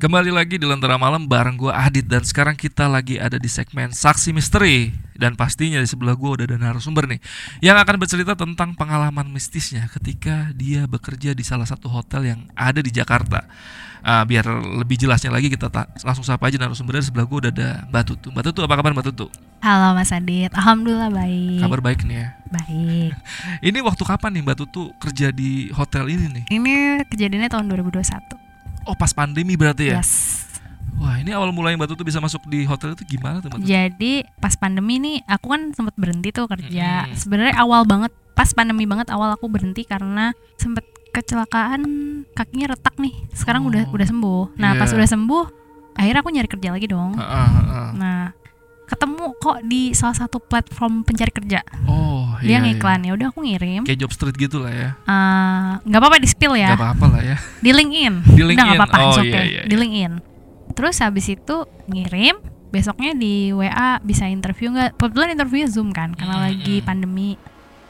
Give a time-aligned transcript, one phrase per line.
[0.00, 3.92] Kembali lagi di Lentera Malam bareng gue Adit dan sekarang kita lagi ada di segmen
[3.92, 7.20] Saksi Misteri dan pastinya di sebelah gue udah ada narasumber nih
[7.60, 12.80] yang akan bercerita tentang pengalaman mistisnya ketika dia bekerja di salah satu hotel yang ada
[12.80, 13.44] di Jakarta.
[14.00, 14.48] Uh, biar
[14.80, 15.68] lebih jelasnya lagi kita
[16.00, 18.26] langsung sapa aja narasumbernya di sebelah gue udah ada Mbak Tutu.
[18.32, 19.28] Mbak Tutu apa kabar Mbak Tutu?
[19.60, 21.60] Halo Mas Adit, Alhamdulillah baik.
[21.60, 22.28] Kabar baik nih ya.
[22.48, 23.12] Baik.
[23.68, 26.44] ini waktu kapan nih Mbak Tutu kerja di hotel ini nih?
[26.48, 28.48] Ini kejadiannya tahun 2021.
[28.88, 30.00] Oh pas pandemi berarti ya?
[30.00, 30.44] Yes.
[31.00, 33.68] Wah ini awal mulai Mbak Tutu bisa masuk di hotel itu gimana tuh Mbak Tutu?
[33.72, 37.08] Jadi pas pandemi nih aku kan sempat berhenti tuh kerja.
[37.08, 37.16] Hmm.
[37.16, 41.82] Sebenarnya awal banget pas pandemi banget awal aku berhenti karena sempet kecelakaan
[42.36, 43.16] kakinya retak nih.
[43.32, 43.70] Sekarang oh.
[43.72, 44.42] udah udah sembuh.
[44.60, 44.80] Nah yeah.
[44.80, 45.44] pas udah sembuh
[45.96, 47.16] akhirnya aku nyari kerja lagi dong.
[47.16, 47.88] Uh, uh, uh.
[47.96, 48.20] Nah
[48.90, 51.62] ketemu kok di salah satu platform pencari kerja.
[51.86, 53.08] Oh, dia iya, ngiklan iya.
[53.08, 53.82] ya udah aku ngirim.
[53.86, 54.90] Kayak job street gitu lah ya.
[55.06, 56.74] Eh, nggak uh, apa-apa di spill ya.
[56.74, 57.36] Gak apa-apa lah ya.
[57.64, 58.14] Di LinkedIn.
[58.34, 58.58] Di LinkedIn.
[58.58, 59.30] Udah gak apa-apa, oh, okay.
[59.30, 60.12] iya, iya, Di LinkedIn.
[60.74, 62.42] Terus habis itu ngirim,
[62.74, 64.98] besoknya di WA bisa interview nggak?
[64.98, 67.38] Kebetulan interviewnya Zoom kan, karena hmm, lagi pandemi.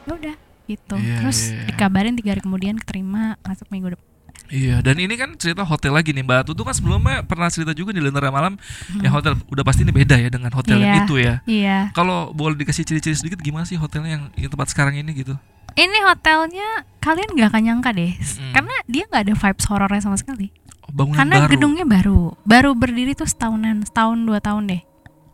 [0.05, 0.35] Ya udah
[0.69, 0.95] gitu.
[0.97, 1.67] Yeah, Terus yeah, yeah.
[1.73, 4.10] dikabarin tiga hari kemudian keterima masuk minggu depan
[4.51, 7.95] Iya, dan ini kan cerita hotel lagi nih Mbak Tutu kan sebelumnya pernah cerita juga
[7.95, 8.99] di Lentera Malam hmm.
[8.99, 11.35] ya hotel udah pasti ini beda ya dengan hotel iya, yang itu ya.
[11.47, 11.77] Iya.
[11.95, 15.39] Kalau boleh dikasih ciri-ciri sedikit gimana sih hotelnya yang, yang tempat sekarang ini gitu?
[15.71, 18.51] Ini hotelnya kalian nggak akan nyangka deh, hmm.
[18.51, 20.51] karena dia nggak ada vibes horornya sama sekali.
[20.83, 21.51] Oh, bangunan karena baru.
[21.55, 24.81] gedungnya baru, baru berdiri tuh setahunan, setahun dua tahun deh.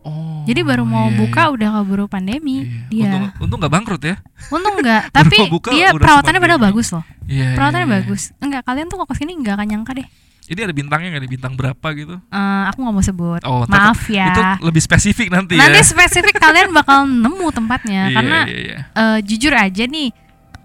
[0.07, 1.53] Oh, Jadi baru mau iya, buka iya.
[1.53, 2.63] udah keburu pandemi.
[2.63, 2.87] Iya.
[2.87, 3.03] Dia.
[3.11, 4.15] Untung, untung gak bangkrut ya?
[4.47, 7.03] Untung enggak, tapi buka dia perawatannya padahal bagus loh.
[7.27, 7.59] Iya.
[7.59, 7.99] Perawatannya iya, iya.
[8.07, 8.21] bagus.
[8.39, 10.07] Enggak, kalian tuh kok ke sini enggak akan nyangka deh.
[10.47, 11.23] Ini ada bintangnya nggak?
[11.27, 12.15] Ada bintang berapa gitu?
[12.15, 13.41] Eh, aku nggak mau sebut.
[13.43, 14.31] Oh, Maaf ya.
[14.31, 14.41] Itu
[14.71, 15.85] lebih spesifik nanti, Nanti ya.
[15.85, 18.77] spesifik kalian bakal nemu tempatnya Iya, karena iya, iya.
[18.95, 20.15] eh, jujur aja nih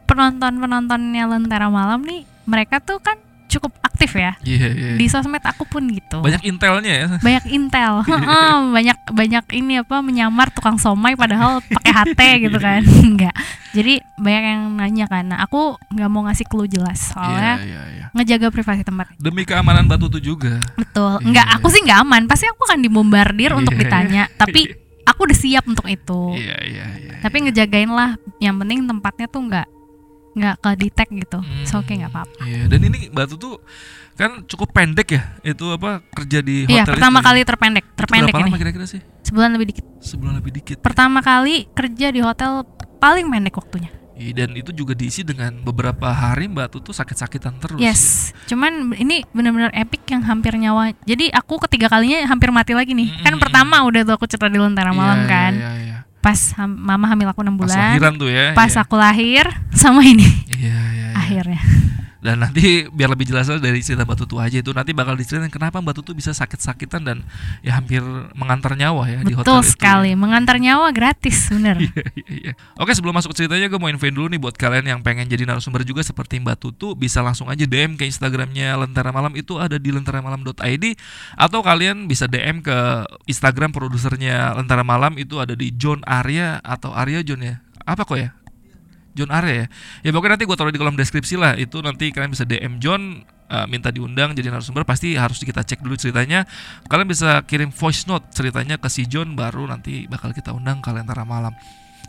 [0.06, 3.18] penonton-penontonnya Lentera Malam nih mereka tuh kan
[3.52, 4.32] cukup aktif ya.
[4.40, 4.90] Iya, iya.
[4.96, 6.24] Di sosmed aku pun gitu.
[6.24, 7.06] Banyak intelnya ya.
[7.20, 8.00] banyak intel,
[8.76, 13.34] banyak banyak ini apa menyamar tukang somai padahal pakai HT gitu kan, enggak.
[13.72, 17.82] Jadi banyak yang nanya kan, nah, aku nggak mau ngasih clue jelas soalnya Iya, iya,
[17.88, 18.04] iya.
[18.12, 19.16] ngejaga privasi tempat.
[19.16, 20.60] Demi keamanan Mbak Tutu juga.
[20.76, 21.56] Betul, Iya, enggak iya.
[21.56, 25.64] aku sih nggak aman, pasti aku akan dibombardir untuk Iya, ditanya, tapi aku udah siap
[25.64, 26.36] untuk itu.
[26.36, 27.14] Iya, iya, iya.
[27.20, 29.66] Tapi ngejagain lah, yang penting tempatnya tuh nggak
[30.32, 31.64] nggak ke detect gitu, Hmm.
[31.64, 32.42] so oke nggak apa-apa.
[32.42, 33.60] Iya, dan ini Mbak Tutu
[34.12, 37.26] kan cukup pendek ya itu apa kerja di hotel Iya, pertama itu.
[37.26, 39.00] kali terpendek, Itu terpendek berapa ini, lama kira-kira sih?
[39.22, 39.84] sebulan lebih dikit.
[39.98, 40.76] Sebulan lebih dikit.
[40.78, 42.64] Pertama kali kerja di hotel
[42.98, 43.88] paling pendek waktunya.
[44.12, 47.76] Iya, dan itu juga diisi dengan beberapa hari Mbak Tutu sakit-sakitan terus.
[47.76, 48.02] Yes,
[48.44, 50.92] cuman ini benar-benar epic yang hampir nyawa.
[51.02, 53.08] Jadi aku ketiga kalinya hampir mati lagi nih.
[53.18, 53.42] Kan Mm-mm.
[53.42, 55.52] pertama udah tuh aku cerita di Lentera Iya, Malam iya, kan.
[55.54, 55.98] Iya, iya.
[56.22, 57.76] Pas ham- mama hamil aku 6 Pas bulan.
[57.98, 58.54] lahiran tuh ya.
[58.54, 58.80] Pas iya.
[58.80, 59.44] aku lahir
[59.82, 60.22] sama ini
[60.54, 61.08] Iya, iya, iya.
[61.18, 61.60] akhirnya.
[62.22, 65.50] Dan nanti biar lebih jelas lagi dari cerita Mbak Tutu aja itu nanti bakal diceritain
[65.50, 67.18] kenapa Mbak Tutu bisa sakit-sakitan dan
[67.66, 67.98] ya hampir
[68.38, 69.72] mengantar nyawa ya di hotel Betul itu.
[69.74, 70.16] sekali, ya.
[70.16, 71.76] mengantar nyawa gratis, bener.
[71.92, 72.52] Iya, iya, iya.
[72.78, 75.42] Oke sebelum masuk ke ceritanya gue mau infoin dulu nih buat kalian yang pengen jadi
[75.42, 79.82] narasumber juga seperti Mbak Tutu bisa langsung aja DM ke Instagramnya Lentera Malam itu ada
[79.82, 80.84] di lenteramalam.id
[81.34, 86.94] atau kalian bisa DM ke Instagram produsernya Lentera Malam itu ada di John Arya atau
[86.94, 88.30] Arya John ya apa kok ya
[89.12, 89.66] John Arya ya.
[90.04, 91.56] Ya pokoknya nanti gue taruh di kolom deskripsi lah.
[91.56, 95.84] Itu nanti kalian bisa DM John uh, minta diundang jadi narasumber pasti harus kita cek
[95.84, 96.48] dulu ceritanya.
[96.88, 100.90] Kalian bisa kirim voice note ceritanya ke si John baru nanti bakal kita undang ke
[100.90, 101.52] Lentera Malam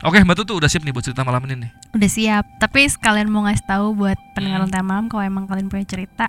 [0.04, 1.70] Oke Mbak Tutu udah siap nih buat cerita malam ini nih?
[1.96, 2.44] Udah siap.
[2.58, 4.84] Tapi sekalian mau ngasih tahu buat pendengar Hmm.
[4.84, 6.28] Malam kalau emang kalian punya cerita,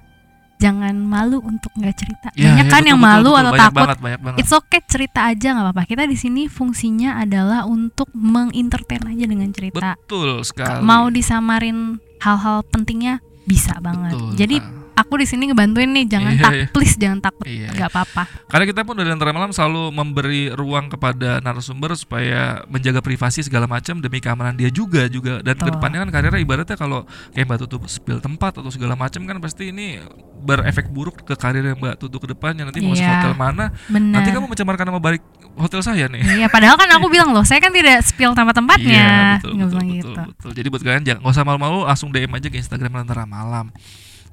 [0.65, 2.27] jangan malu untuk nggak cerita.
[2.33, 3.35] Iya, Banyak iya, kan betul, yang betul, malu betul.
[3.37, 3.77] atau banyak takut.
[3.77, 4.37] banget, banyak banget.
[4.41, 5.83] It's okay cerita aja nggak apa-apa.
[5.85, 9.93] Kita di sini fungsinya adalah untuk mengentertain aja dengan cerita.
[9.93, 10.81] Betul sekali.
[10.81, 14.17] Mau disamarin hal-hal pentingnya bisa banget.
[14.17, 14.31] Betul.
[14.33, 16.65] Jadi Nah, aku di sini ngebantuin nih, jangan Iya, tak iya.
[16.71, 18.23] please jangan takut, Iya, nggak apa-apa.
[18.47, 23.65] Karena kita pun dari Lentera Malam selalu memberi ruang kepada narasumber supaya menjaga privasi segala
[23.65, 25.65] macam demi keamanan dia juga juga dan Betul.
[25.67, 29.37] ke depannya kan karirnya ibaratnya kalau kayak Mbak Tutu spill tempat atau segala macam kan
[29.37, 29.99] pasti ini
[30.39, 33.13] berefek buruk ke karir Mbak Tutu ke depannya nanti mau masuk Iya.
[33.19, 34.11] hotel mana Benar.
[34.15, 35.21] nanti kamu mencemarkan nama baik
[35.55, 36.19] hotel saya nih.
[36.19, 38.91] Iya, padahal kan aku bilang loh, saya kan tidak spill sama tempatnya.
[38.91, 40.09] Iya, betul, betul, betul, gitu.
[40.27, 40.51] betul.
[40.51, 43.71] Jadi buat kalian jangan nggak usah malu-malu langsung DM aja ke Instagram Lentera Malam.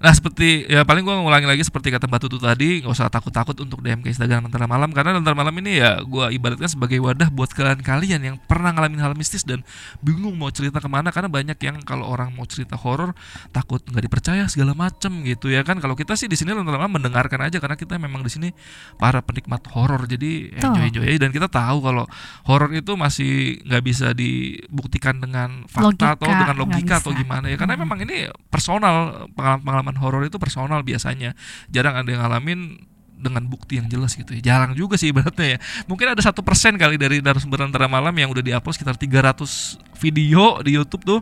[0.02, 3.54] Nah seperti ya paling gue ngulangi lagi seperti kata Mbak Tutu tadi nggak usah takut-takut
[3.62, 7.30] untuk DM ke Instagram Lentera Malam karena Lentera Malam ini ya gue ibaratkan sebagai wadah
[7.30, 9.62] buat kalian-kalian yang pernah ngalamin hal mistis dan
[10.02, 13.14] bingung mau cerita ke mana karena banyak yang kalau orang mau cerita horor
[13.54, 15.78] takut nggak dipercaya segala macem gitu ya kan.
[15.78, 18.48] Kalau kita sih di sini Lentera Malam mendengarkan aja karena kita memang di sini
[18.98, 22.10] para penikmat horor jadi enjoy enjoy aja dan kita tahu kalau
[22.50, 27.54] horor itu masih nggak bisa dibuktikan dengan fakta Logika, atau dengan logika atau gimana ya.
[27.54, 27.86] Karena Hmm.
[27.86, 31.34] memang ini personal pengalaman-pengalaman horor itu personal biasanya.
[31.72, 32.92] Jarang ada yang ngalamin
[33.22, 34.42] dengan bukti yang jelas gitu ya.
[34.42, 35.58] Jarang juga sih ibaratnya ya.
[35.86, 40.58] Mungkin ada satu persen kali dari narasumber antara malam yang udah diupload sekitar 300 video
[40.66, 41.20] di YouTube tuh.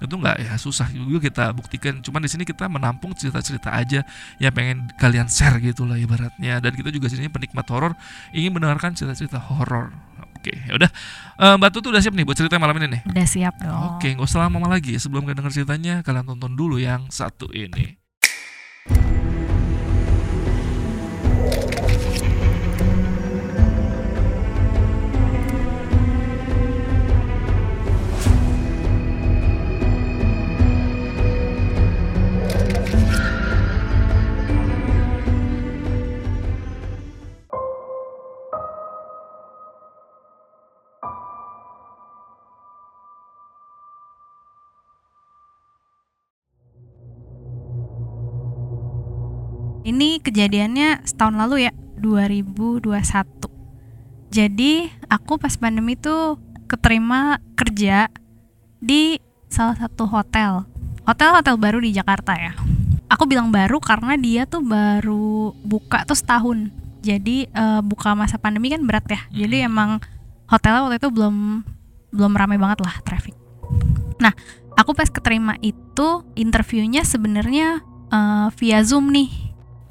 [0.00, 2.00] Itu nggak ya susah juga kita buktikan.
[2.00, 4.02] Cuman di sini kita menampung cerita-cerita aja
[4.40, 6.58] yang pengen kalian share gitu lah ibaratnya.
[6.64, 7.92] Dan kita juga sini penikmat horor
[8.32, 9.92] ingin mendengarkan cerita-cerita horor.
[10.40, 10.90] Oke ya udah.
[11.40, 13.02] Eh, mbak Tutu udah siap nih buat cerita malam ini nih?
[13.08, 13.96] Udah siap dong.
[13.96, 14.96] Oke, nggak usah lama lagi.
[15.00, 18.03] Sebelum kalian denger ceritanya, kalian tonton dulu yang satu ini.
[50.24, 53.54] Kejadiannya setahun lalu ya, 2021.
[54.34, 58.10] Jadi aku pas pandemi tuh keterima kerja
[58.82, 60.66] di salah satu hotel.
[61.06, 62.52] Hotel-hotel baru di Jakarta ya.
[63.06, 66.72] Aku bilang baru karena dia tuh baru buka tuh setahun.
[67.04, 69.20] Jadi eh, buka masa pandemi kan berat ya.
[69.30, 70.02] Jadi emang
[70.50, 71.62] hotelnya waktu itu belum
[72.10, 73.36] belum ramai banget lah traffic.
[74.18, 74.34] Nah,
[74.74, 79.43] aku pas keterima itu interviewnya sebenarnya eh, via Zoom nih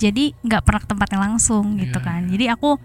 [0.03, 2.21] jadi nggak pernah ke tempatnya langsung gitu Iya, kan.
[2.27, 2.29] iya.
[2.35, 2.75] jadi aku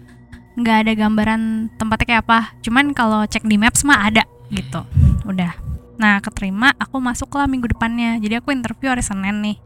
[0.59, 1.41] nggak ada gambaran
[1.79, 2.39] tempatnya kayak apa.
[2.59, 4.83] Cuman kalau cek di maps mah ada gitu.
[5.23, 5.55] Udah.
[5.95, 8.19] Nah keterima aku masuk lah minggu depannya.
[8.19, 9.57] Jadi aku interview hari senin nih.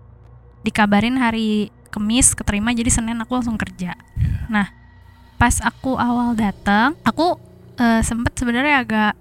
[0.61, 3.97] Dikabarin hari kemis keterima jadi senin aku langsung kerja.
[4.49, 4.69] Nah
[5.37, 7.37] pas aku awal datang aku
[7.77, 9.13] eh, sempet sebenarnya agak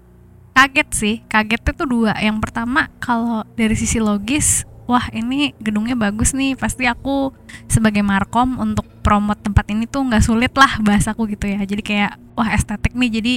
[0.53, 1.15] kaget sih.
[1.25, 2.13] Kagetnya tuh dua.
[2.21, 6.55] Yang pertama kalau dari sisi logis wah ini gedungnya bagus nih.
[6.59, 7.31] Pasti aku
[7.67, 11.61] sebagai markom untuk promote tempat ini tuh nggak sulit lah bahasaku gitu ya.
[11.63, 13.11] Jadi kayak wah estetik nih.
[13.19, 13.33] Jadi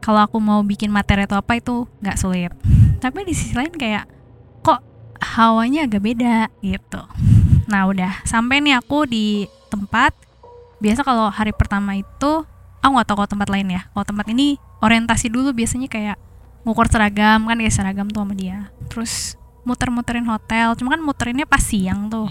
[0.00, 2.52] kalau aku mau bikin materi atau apa itu nggak sulit.
[3.04, 4.08] Tapi di sisi lain kayak
[4.64, 4.80] kok
[5.36, 6.48] hawanya agak beda?
[6.60, 7.00] Gitu.
[7.68, 8.24] Nah udah.
[8.24, 10.16] Sampai nih aku di tempat.
[10.80, 12.32] Biasa kalau hari pertama itu
[12.80, 13.82] aku nggak tahu kalau tempat lain ya.
[13.92, 16.16] Kalau tempat ini orientasi dulu biasanya kayak
[16.64, 17.44] ngukur seragam.
[17.44, 18.72] Kan kayak seragam tuh sama dia.
[18.88, 22.28] Terus muter-muterin hotel cuma kan muterinnya pas siang tuh.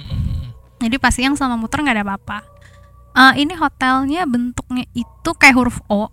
[0.80, 2.40] Jadi pas siang sama muter nggak ada apa-apa.
[3.20, 6.08] Eh, ini hotelnya bentuknya itu kayak huruf O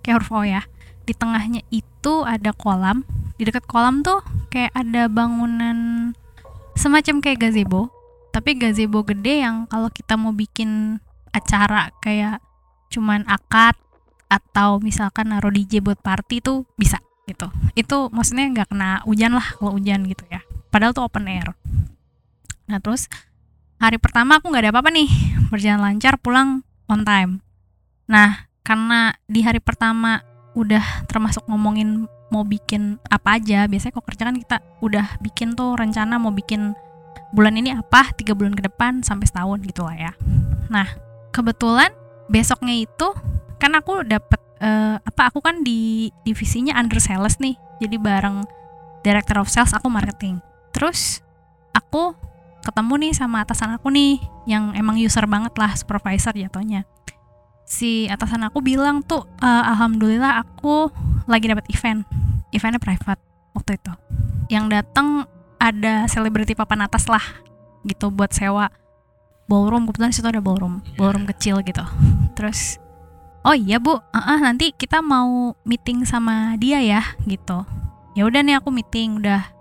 [0.00, 0.64] kayak huruf O ya.
[1.04, 3.04] Di tengahnya itu ada kolam.
[3.36, 6.10] Di dekat kolam tuh kayak ada bangunan
[6.78, 7.90] semacam kayak gazebo
[8.30, 11.02] tapi gazebo gede yang kalau kita mau bikin
[11.34, 12.38] acara kayak
[12.86, 13.74] cuman akad
[14.30, 17.50] atau misalkan naruh DJ buat party tuh bisa gitu.
[17.76, 21.52] Itu maksudnya nggak kena hujan lah kalau hujan gitu ya padahal tuh open air.
[22.68, 23.08] Nah terus
[23.80, 25.10] hari pertama aku nggak ada apa-apa nih
[25.52, 27.40] berjalan lancar pulang on time.
[28.08, 30.20] Nah karena di hari pertama
[30.52, 35.72] udah termasuk ngomongin mau bikin apa aja biasanya kok kerja kan kita udah bikin tuh
[35.80, 36.76] rencana mau bikin
[37.32, 40.12] bulan ini apa tiga bulan ke depan sampai setahun gitu lah ya.
[40.68, 40.88] Nah
[41.32, 41.88] kebetulan
[42.28, 43.08] besoknya itu
[43.56, 48.44] kan aku dapet eh, apa aku kan di divisinya under sales nih jadi bareng
[49.02, 50.38] director of sales aku marketing
[50.78, 51.26] terus
[51.74, 52.14] aku
[52.62, 56.86] ketemu nih sama atasan aku nih yang emang user banget lah supervisor jatuhnya.
[57.66, 60.86] Si atasan aku bilang tuh "Eh, alhamdulillah aku
[61.26, 62.06] lagi dapat event.
[62.54, 63.18] Eventnya private
[63.58, 63.92] waktu itu.
[64.54, 65.26] Yang datang
[65.58, 67.42] ada selebriti papan atas lah
[67.82, 68.70] gitu buat sewa
[69.50, 69.90] ballroom.
[69.90, 71.82] Kebetulan situ ada ballroom ballroom kecil gitu.
[72.38, 72.78] Terus
[73.42, 73.98] oh iya bu.
[74.14, 77.66] "Ah, ah, nanti kita mau meeting sama dia ya gitu.
[78.14, 79.18] Ya udah nih aku meeting.
[79.20, 79.57] Udah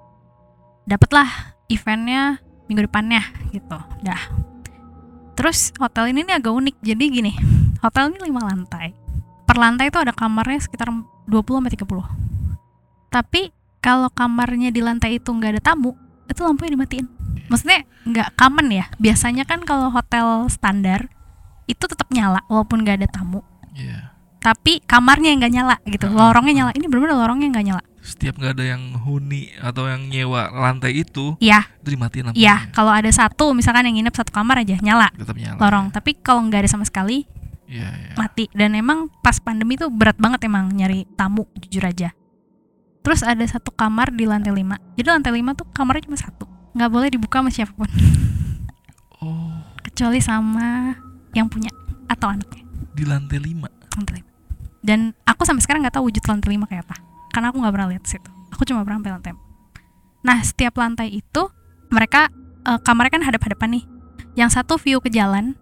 [0.88, 1.29] dapet lah
[1.67, 2.39] eventnya
[2.72, 3.77] minggu depannya gitu.
[4.01, 4.24] Dah.
[5.38, 6.75] Terus hotel ini nih agak unik.
[6.82, 7.32] Jadi gini
[7.84, 8.96] hotel ini lima lantai.
[9.46, 10.89] Per lantai itu ada kamarnya sekitar
[11.27, 12.27] 20 sampai 30
[13.08, 15.96] tapi kalau kamarnya di lantai itu nggak ada tamu
[16.27, 17.08] itu lampunya dimatiin.
[17.48, 18.86] Maksudnya nggak common ya.
[19.00, 21.08] Biasanya kan kalau hotel standar
[21.72, 23.41] itu tetap nyala walaupun nggak ada tamu.
[23.77, 24.17] Iya.
[24.38, 26.08] tapi kamarnya yang nggak nyala gitu.
[26.08, 26.72] Lorongnya nyala.
[26.74, 31.35] Ini benar-benar lorongnya nggak nyala Setiap nggak ada yang huni atau yang nyewa lantai itu,
[31.37, 32.39] Iya, itu dimatiin lampunya.
[32.39, 32.55] iya.
[32.71, 35.59] Kalau ada satu, misalkan yang nginep satu kamar aja nyala Tetap nyala.
[35.59, 35.91] lorong.
[35.91, 37.27] Tapi kalau nggak ada sama sekali
[37.67, 38.13] Iya, iya.
[38.15, 38.47] mati.
[38.55, 42.15] Dan emang pas pandemi tuh berat banget emang nyari tamu jujur aja.
[43.03, 46.43] Terus ada satu kamar di lantai 5 Jadi lantai 5 tuh kamarnya cuma satu.
[46.71, 47.91] Nggak boleh dibuka sama siapa pun.
[49.17, 49.49] Oh,
[49.81, 50.93] Kecuali sama
[51.33, 51.73] yang punya
[52.05, 52.61] atau anaknya.
[52.93, 53.65] di lantai 5.
[53.93, 54.29] Lantai 5.
[54.79, 56.97] Dan aku sampai sekarang nggak tahu wujud lantai 5 kayak apa.
[57.38, 58.32] Karena aku nggak pernah lihat situ.
[58.58, 60.25] Aku cuma pernah sampai lantai 4.
[60.25, 61.44] Nah, setiap lantai itu
[61.94, 62.34] mereka
[62.65, 63.86] eh, kamarnya kan hadap-hadapan nih.
[64.34, 65.53] Yang satu view ke jalan,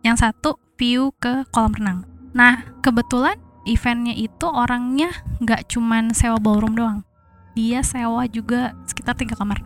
[0.00, 2.08] yang satu view ke kolam renang.
[2.32, 3.36] Nah, kebetulan
[3.68, 5.12] eventnya itu orangnya
[5.44, 7.04] nggak cuman sewa ballroom doang.
[7.52, 9.60] Dia sewa juga sekitar tiga kamar.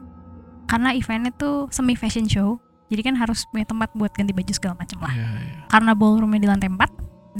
[0.67, 2.59] Karena eventnya tuh semi fashion show,
[2.93, 5.65] jadi kan harus punya tempat buat ganti baju segala macam lah Iya, iya.
[5.73, 6.77] karena ballroomnya di lantai 4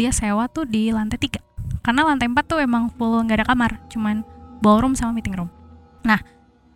[0.01, 1.52] dia sewa tuh di lantai 3
[1.83, 4.27] karena lantai 4 tuh emang full nggak ada kamar cuman
[4.63, 5.51] ballroom sama meeting room.
[6.07, 6.23] Nah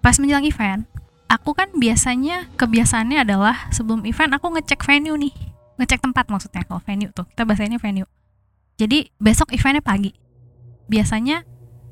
[0.02, 0.86] pas menjelang event
[1.26, 5.34] aku kan biasanya kebiasaannya adalah sebelum event aku ngecek venue nih.
[5.78, 8.06] Ngecek tempat maksudnya kalau venue tuh kita bahasanya venue.
[8.76, 10.12] Jadi besok eventnya pagi.
[10.86, 11.42] Biasanya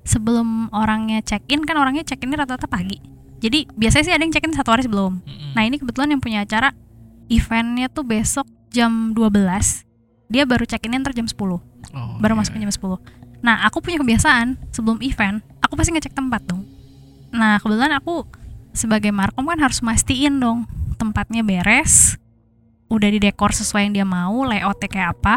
[0.04, 3.00] sebelum orangnya check in kan orangnya check in rata-rata pagi.
[3.40, 5.20] Jadi biasanya sih ada yang check in satu hari sebelum.
[5.56, 6.72] Nah ini kebetulan yang punya acara
[7.28, 9.86] eventnya tuh besok jam 12
[10.32, 11.38] Dia baru check-in ntar jam 10
[11.92, 16.16] Oh, Baru iya, masuknya jam 10 Nah aku punya kebiasaan sebelum event Aku pasti ngecek
[16.16, 16.64] tempat dong.
[17.34, 18.24] Nah kebetulan aku
[18.74, 20.64] sebagai markom kan harus mastiin dong
[20.96, 22.16] Tempatnya beres
[22.88, 25.36] Udah didekor sesuai yang dia mau Layoutnya kayak apa.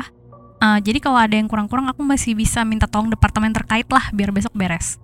[0.63, 4.32] Eh, Jadi kalau ada yang kurang-kurang aku masih bisa minta tolong departemen terkait lah Biar
[4.32, 5.01] besok beres.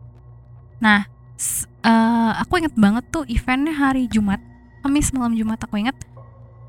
[0.80, 1.08] Nah
[1.84, 4.40] eh, aku inget banget tuh eventnya hari Jumat
[4.84, 5.96] Kamis malam Jumat aku inget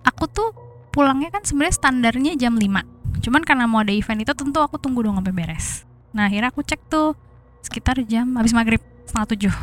[0.07, 0.51] aku tuh
[0.95, 5.05] pulangnya kan sebenarnya standarnya jam 5 cuman karena mau ada event itu tentu aku tunggu
[5.05, 5.87] dong sampai beres.
[6.15, 7.19] Nah akhirnya aku cek tuh
[7.63, 9.55] sekitar jam habis maghrib setengah tujuh.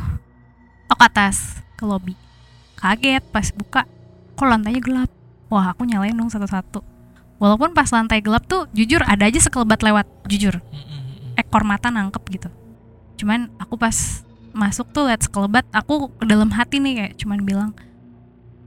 [0.91, 2.13] Aku ke atas ke lobby.
[2.75, 3.87] Kaget pas buka
[4.35, 5.09] kok lantainya gelap?
[5.47, 6.83] Wah aku nyalain dong satu-satu.
[7.41, 10.61] Walaupun pas lantai gelap tuh jujur ada aja sekelebat lewat jujur.
[11.39, 12.49] Ekor mata nangkep gitu.
[13.17, 17.71] Cuman aku pas masuk tuh liat sekelebat aku ke dalam hati nih kayak cuman bilang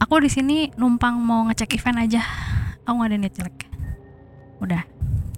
[0.01, 2.23] aku di sini numpang mau ngecek event aja.
[2.89, 3.74] Aku nggak ada niat jelek
[4.65, 4.83] udah.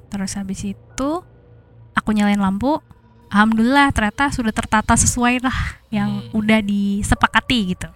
[0.09, 1.11] Terus habis itu
[1.93, 2.79] aku nyalain lampu.
[3.27, 6.39] Alhamdulillah ternyata sudah tertata sesuai lah yang Hmm.
[6.39, 7.89] udah disepakati gitu.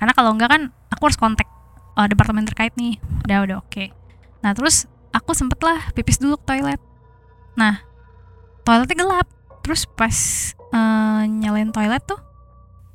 [0.00, 1.46] Karena kalau enggak kan aku harus kontak
[1.94, 2.96] uh, departemen terkait nih.
[3.28, 3.92] Udah udah oke.
[4.40, 6.80] Nah terus aku sempet lah pipis dulu ke toilet.
[7.54, 7.84] Nah
[8.64, 9.28] toiletnya gelap.
[9.62, 10.16] Terus pas
[10.58, 12.18] eh, nyalain toilet tuh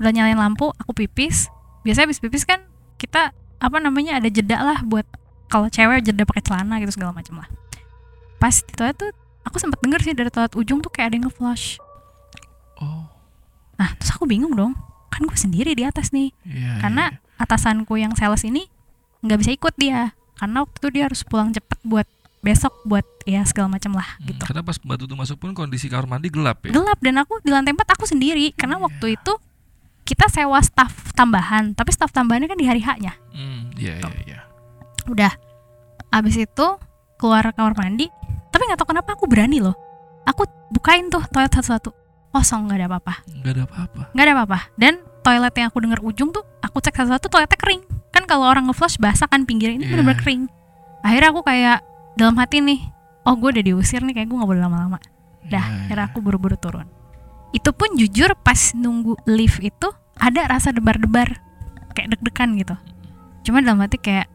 [0.03, 1.47] udah nyalain lampu aku pipis.
[1.87, 2.67] Biasanya habis pipis kan
[2.99, 3.31] kita
[3.61, 5.07] apa namanya ada jeda lah buat
[5.47, 7.49] kalau cewek jeda pakai celana gitu segala macam lah
[8.37, 9.09] pas di toilet tuh
[9.41, 11.81] aku sempat denger sih dari toilet ujung tuh kayak ada yang nge-flush
[12.77, 13.09] Oh,
[13.75, 14.77] nah terus aku bingung dong
[15.07, 16.77] kan gue sendiri di atas nih iya.
[16.77, 17.17] karena iya.
[17.35, 18.69] atasanku yang sales ini
[19.19, 22.05] nggak bisa ikut dia karena waktu itu dia harus pulang cepet buat
[22.39, 25.89] besok buat ya segala macam lah Hmm, gitu Karena pas Mbak Tutu masuk pun kondisi
[25.89, 26.71] kamar mandi gelap ya.
[26.71, 28.83] gelap dan aku di lantai 4 aku sendiri karena Iya.
[28.83, 29.33] waktu itu
[30.05, 34.39] kita sewa staff tambahan tapi staff tambahannya kan di hari H-nya Hmm, iya iya iya.
[35.07, 35.33] udah
[36.11, 36.67] abis itu
[37.17, 38.05] keluar kamar mandi
[38.57, 39.77] tapi nggak tahu kenapa aku berani loh.
[40.25, 41.93] Aku bukain tuh toilet satu-satu.
[42.33, 43.13] Kosong nggak ada apa-apa.
[43.29, 44.01] Enggak ada apa-apa.
[44.11, 44.59] nggak ada apa-apa.
[44.73, 47.81] Dan toilet yang aku dengar ujung tuh aku cek satu-satu toiletnya kering.
[48.09, 49.91] Kan kalau orang nge-flush basah kan pinggirnya ini Iya.
[49.93, 50.41] benar-benar kering.
[51.05, 51.77] Akhirnya aku kayak
[52.17, 52.81] dalam hati nih
[53.29, 54.97] oh gue udah diusir nih kayak gue nggak boleh lama-lama.
[55.47, 56.11] Dah Iya, akhirnya iya.
[56.11, 56.89] aku buru-buru turun.
[57.53, 59.87] Itu pun jujur pas nunggu lift itu
[60.17, 61.39] ada rasa debar-debar.
[61.93, 62.75] Kayak deg-degan gitu.
[63.45, 64.27] Cuma dalam hati kayak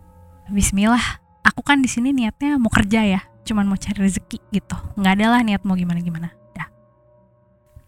[0.48, 5.12] Bismillah aku kan di sini niatnya mau kerja ya cuman mau cari rezeki gitu nggak
[5.16, 6.68] ada lah niat mau gimana gimana dah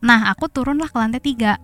[0.01, 1.57] nah aku turunlah ke lantai tiga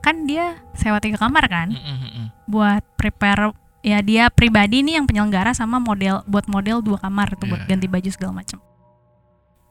[0.00, 2.26] kan dia sewa tiga kamar kan Mm-mm, mm-mm.
[2.46, 7.46] buat prepare ya dia pribadi nih yang penyelenggara sama model buat model dua kamar tuh
[7.46, 7.68] buat Iya.
[7.70, 8.58] ganti baju segala macam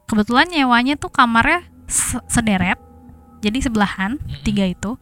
[0.06, 2.77] kebetulan nyewanya tuh kamarnya se- sederet
[3.39, 4.41] jadi sebelahan Mm-mm.
[4.41, 4.98] tiga itu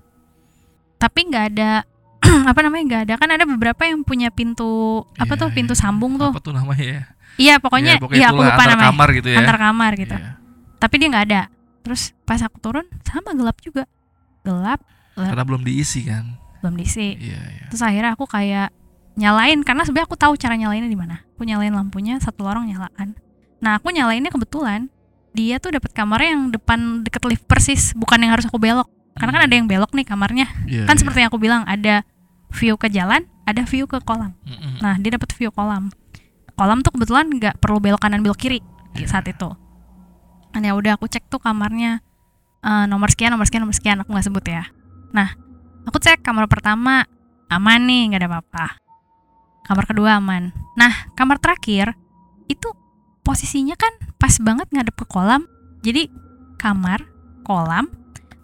[0.97, 1.83] tapi nggak ada
[2.49, 5.79] apa namanya nggak ada kan ada beberapa yang punya pintu apa Iya, tuh pintu iya.
[5.79, 7.01] sambung tuh Apa tuh namanya ya?
[7.37, 8.85] Iya pokoknya Ya, iya aku lupa antar namanya.
[8.91, 9.37] kamar gitu ya.
[9.39, 10.15] antar kamar gitu.
[10.15, 10.31] Iya.
[10.77, 11.41] tapi dia nggak ada.
[11.81, 13.87] Terus pas aku turun sama gelap juga.
[14.41, 14.83] Gelap
[15.15, 16.37] Karena belum diisi kan.
[16.59, 17.15] belum diisi.
[17.15, 17.65] Iya iya.
[17.69, 18.73] terus akhirnya aku kayak
[19.15, 21.25] nyalain karena sebenarnya aku tahu cara nyalainnya di mana.
[21.33, 23.13] Aku nyalain lampunya satu lorong nyalakan.
[23.57, 24.89] Nah aku nyalainnya kebetulan
[25.33, 28.89] dia tuh dapat kamarnya yang depan deket lift persis bukan yang harus aku belok.
[29.17, 30.45] Karena kan ada yang belok nih kamarnya.
[30.69, 31.01] Iya, kan iya.
[31.01, 32.05] seperti yang aku bilang ada
[32.53, 34.35] view ke jalan ada view ke kolam.
[34.43, 34.79] Mm-mm.
[34.79, 35.87] nah dia dapat view kolam
[36.57, 38.59] kolam tuh kebetulan nggak perlu belok kanan belok kiri
[38.91, 39.05] Iya.
[39.07, 39.45] saat itu
[40.49, 42.01] dan ya udah aku cek tuh kamarnya
[42.59, 44.65] eh, nomor sekian nomor sekian nomor sekian aku nggak sebut ya
[45.13, 45.37] nah
[45.85, 47.05] aku cek kamar pertama
[47.47, 48.65] aman nih nggak ada apa-apa
[49.63, 51.93] kamar kedua aman nah kamar terakhir
[52.47, 52.67] itu
[53.21, 55.45] posisinya kan pas banget ngadep ke kolam
[55.85, 56.09] jadi
[56.57, 57.05] kamar
[57.45, 57.85] kolam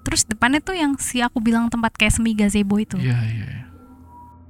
[0.04, 3.46] terus depannya tuh yang si aku bilang tempat kayak semi gazebo itu Iya, iya.
[3.50, 3.64] iya.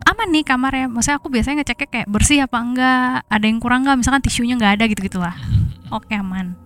[0.06, 0.86] Aman nih kamarnya.
[0.92, 3.26] Maksudnya aku biasanya ngeceknya kayak bersih apa enggak?
[3.28, 5.36] Ada yang kurang nggak misalkan tisunya nggak ada gitu gitulah
[5.94, 6.58] oke aman.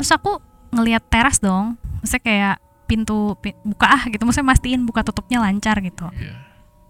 [0.00, 0.40] Terus aku
[0.72, 1.76] ngelihat teras dong.
[2.00, 2.56] Maksudnya kayak
[2.88, 4.24] pintu pi- buka ah gitu.
[4.24, 6.08] Maksudnya mastiin buka tutupnya lancar gitu.
[6.16, 6.40] Iya.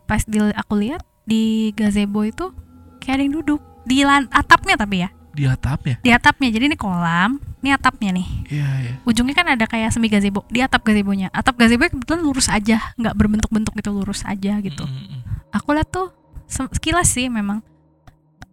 [0.05, 2.53] pas di, aku lihat di gazebo itu
[3.01, 3.61] kayak ada yang duduk.
[3.89, 5.09] Di lan atapnya tapi ya.
[5.35, 5.99] Di atapnya.
[5.99, 6.49] di atapnya.
[6.55, 8.29] Jadi ini kolam ini atapnya nih.
[8.53, 8.93] Iya, iya.
[9.09, 11.33] ujungnya kan ada kayak semi gazebo di atap gazebonya.
[11.33, 14.85] Atap gazebo kebetulan lurus aja nggak berbentuk-bentuk gitu lurus aja gitu.
[14.85, 15.24] Mm, mm, mm.
[15.55, 16.11] Aku lihat tuh
[16.51, 17.63] se- sekilas sih memang.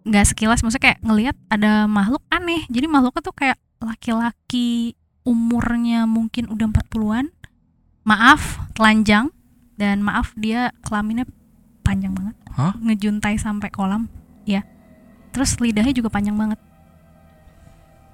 [0.05, 2.63] Nggak sekilas maksudnya kayak ngelihat ada makhluk aneh.
[2.69, 4.93] Jadi makhluknya tuh kayak laki-laki
[5.25, 7.33] umurnya mungkin udah 40-an
[8.05, 9.33] maaf telanjang.
[9.81, 11.25] Dan maaf dia kelaminnya
[11.81, 12.37] panjang banget.
[12.53, 12.77] Hah?
[12.77, 14.05] ngejuntai sampai kolam.
[14.45, 14.61] Ya
[15.31, 16.59] terus lidahnya juga panjang banget.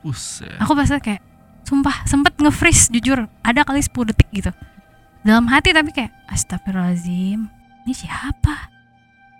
[0.05, 0.53] Buset.
[0.61, 1.21] aku pasti kayak
[1.65, 3.27] sumpah sempet nge-freeze jujur.
[3.43, 4.51] Ada kali 10 detik gitu.
[5.25, 7.49] Dalam hati tapi kayak astagfirullahaladzim.
[7.83, 8.76] Ini siapa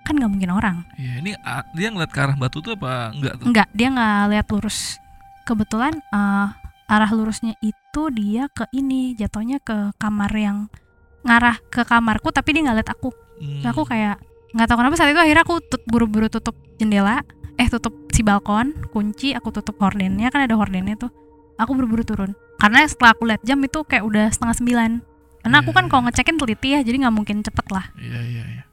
[0.08, 1.32] kan nggak mungkin orang Iya, ini
[1.76, 3.46] dia ngeliat ke arah batu tuh apa enggak tuh?
[3.46, 4.96] Enggak, dia nggak lihat lurus.
[5.44, 6.48] Kebetulan eh,
[6.88, 10.72] arah lurusnya itu dia ke ini, jatuhnya ke kamar yang
[11.22, 13.12] ngarah ke kamarku, tapi dia nggak lihat aku.
[13.38, 13.60] Hmm.
[13.60, 14.16] Terus aku kayak
[14.56, 17.20] nggak tahu kenapa saat itu akhirnya aku tut- buru-buru tutup jendela,
[17.56, 21.12] eh tutup si balkon, kunci, aku tutup hordennya kan ada hordennya tuh.
[21.58, 22.32] Aku buru-buru turun.
[22.58, 24.92] Karena setelah aku lihat jam itu kayak udah setengah sembilan.
[25.44, 25.92] Karena aku Iya, kan iya.
[25.92, 27.86] kalau ngecekin teliti ya, jadi nggak mungkin cepet lah.
[27.98, 28.64] Iya, iya, iya.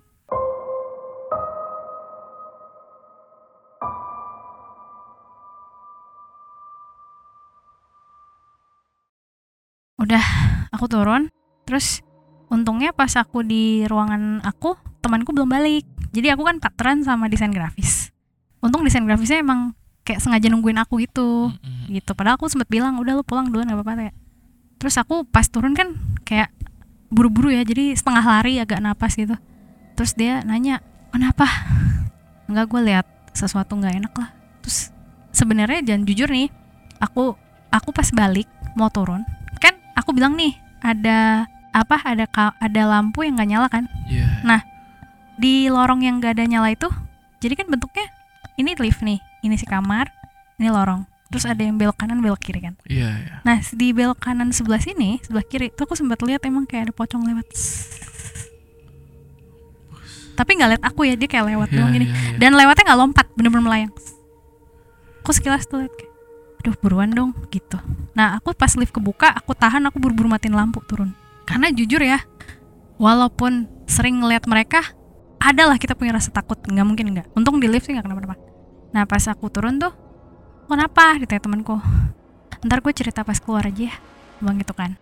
[10.04, 10.24] Udah
[10.70, 11.32] aku turun.
[11.64, 12.04] Terus
[12.52, 15.88] untungnya pas aku di ruangan aku temanku belum balik.
[16.14, 18.12] Jadi aku kan partneran sama desain grafis.
[18.60, 21.50] Untung desain grafisnya emang kayak sengaja nungguin aku gitu.
[21.88, 22.10] Gitu.
[22.12, 24.16] Padahal aku sempet bilang udah lu pulang duluan gak apa-apa kayak
[24.74, 25.96] terus aku pas turun kan
[26.28, 26.52] kayak
[27.08, 29.32] buru-buru ya jadi setengah lari agak napas gitu.
[29.96, 31.48] Terus dia nanya kenapa?
[32.44, 34.30] Enggak gue lihat sesuatu nggak enak lah.
[34.60, 34.92] Terus
[35.32, 36.52] sebenarnya jangan jujur nih
[37.00, 37.32] aku
[37.72, 39.24] aku pas balik mau turun
[39.94, 40.54] aku bilang nih
[40.84, 42.26] ada apa ada
[42.60, 43.84] ada lampu yang nggak nyala kan?
[44.06, 44.28] Iya.
[45.34, 46.86] di lorong yang gak ada nyala itu
[47.42, 48.06] jadi kan bentuknya
[48.54, 50.06] ini lift nih ini si kamar
[50.62, 51.02] ini lorong.
[51.32, 52.78] Terus ada yang belok kanan belok kiri kan?
[52.86, 53.34] Iya, iya.
[53.42, 56.94] nah di belok kanan sebelah sini sebelah kiri tuh aku sempat lihat emang kayak ada
[56.94, 57.42] pocong lewat.
[60.38, 62.38] Tapi nggak lihat aku ya dia kayak lewat Iya, doang gini iya, iya.
[62.38, 63.92] dan lewatnya nggak lompat bener-bener melayang.
[65.26, 66.13] Aku sekilas tuh liat kayak
[66.64, 67.76] aduh buruan dong gitu.
[68.16, 71.12] Nah aku pas lift kebuka aku tahan aku buru-buru matiin lampu turun.
[71.44, 72.24] Karena jujur ya
[72.96, 74.80] walaupun sering ngeliat mereka
[75.36, 77.36] adalah kita punya rasa takut nggak mungkin nggak.
[77.36, 78.40] Untung di lift sih nggak kenapa-napa.
[78.96, 79.92] Nah pas aku turun tuh
[80.64, 81.20] kenapa?
[81.20, 81.76] ditanya temanku.
[82.64, 83.94] Ntar gue cerita pas keluar aja ya
[84.40, 84.96] bang gitu kan.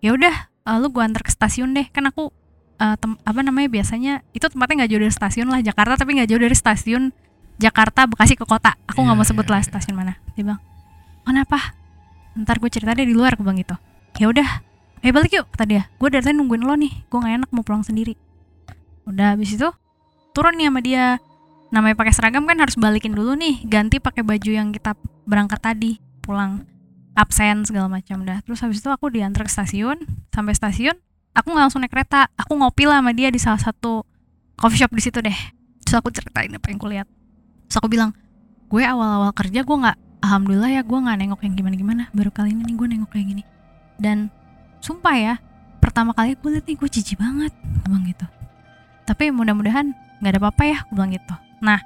[0.00, 1.84] Ya udah eh, lu gue antar ke stasiun deh.
[1.92, 2.32] Kan aku
[2.80, 6.32] eh, tem- apa namanya biasanya itu tempatnya nggak jauh dari stasiun lah Jakarta tapi nggak
[6.32, 7.12] jauh dari stasiun
[7.60, 8.72] Jakarta Bekasi ke kota.
[8.88, 9.68] Aku nggak Iya, mau sebut iya, lah iya.
[9.68, 10.64] stasiun mana dia bilang
[11.28, 11.76] kenapa
[12.38, 13.76] ntar gue cerita deh di luar gue bilang gitu
[14.16, 14.48] ya udah.
[14.98, 15.82] Eh balik yuk kata dia.
[16.00, 17.06] Gue dari tadi nungguin lo nih.
[17.06, 18.18] Gue nggak enak mau pulang sendiri.
[19.06, 19.68] Udah habis itu
[20.34, 21.22] turun nih sama dia.
[21.70, 23.62] Namanya pakai seragam kan harus balikin dulu nih.
[23.62, 26.02] Ganti pakai baju yang kita berangkat tadi.
[26.18, 26.66] Pulang
[27.14, 28.42] absen segala macam dah.
[28.42, 30.02] Terus habis itu aku diantar ke stasiun.
[30.34, 30.98] Sampai stasiun
[31.30, 32.26] aku nggak langsung naik kereta.
[32.34, 34.02] Aku ngopi lah sama dia di salah satu
[34.58, 35.38] coffee shop di situ deh.
[35.86, 37.06] Terus aku ceritain apa yang kulihat
[37.68, 38.16] terus aku bilang
[38.72, 42.02] gue awal-awal kerja gue nggak alhamdulillah ya gue nggak nengok yang gimana-gimana.
[42.12, 43.42] Baru kali ini nih gue nengok kayak gini.
[43.98, 44.30] Dan
[44.78, 45.34] sumpah ya
[45.78, 47.52] pertama kali gue liat nih gue jijik banget.
[47.54, 48.26] Gue bilang gitu.
[49.06, 51.34] Tapi mudah-mudahan nggak ada apa-apa ya gue bilang gitu.
[51.62, 51.80] Nah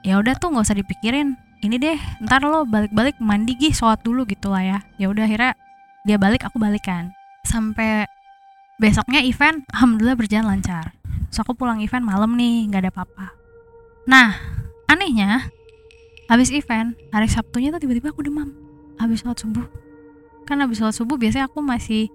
[0.00, 1.36] ya udah tuh nggak usah dipikirin.
[1.60, 4.78] Ini deh ntar lo balik-balik mandi gih sholat dulu gitu lah ya.
[4.96, 5.52] Ya udah akhirnya
[6.08, 7.12] dia balik aku balikan
[7.44, 8.08] sampai
[8.80, 10.96] besoknya event alhamdulillah berjalan lancar.
[11.28, 13.26] So aku pulang event malam nih nggak ada apa-apa.
[14.08, 14.32] Nah
[14.88, 15.52] anehnya
[16.30, 18.54] habis event hari Sabtunya tuh tiba-tiba aku demam.
[18.96, 19.66] Habis sholat subuh.
[20.46, 22.06] Kan habis sholat subuh biasanya aku masih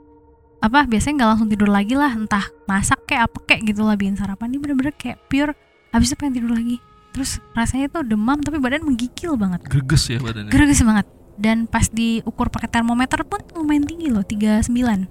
[0.64, 2.10] apa biasanya nggak langsung tidur lagi lah.
[2.10, 4.56] Entah masak kayak apa kayak gitu lah bikin sarapan.
[4.56, 5.52] Ini bener-bener kayak pure
[5.92, 6.80] habis itu pengen tidur lagi.
[7.12, 9.64] Terus rasanya tuh demam tapi badan menggigil banget.
[9.68, 10.52] Greges ya badannya.
[10.52, 11.08] Gereges banget.
[11.36, 15.04] Dan pas diukur pakai termometer pun lumayan tinggi loh 39 Hmm,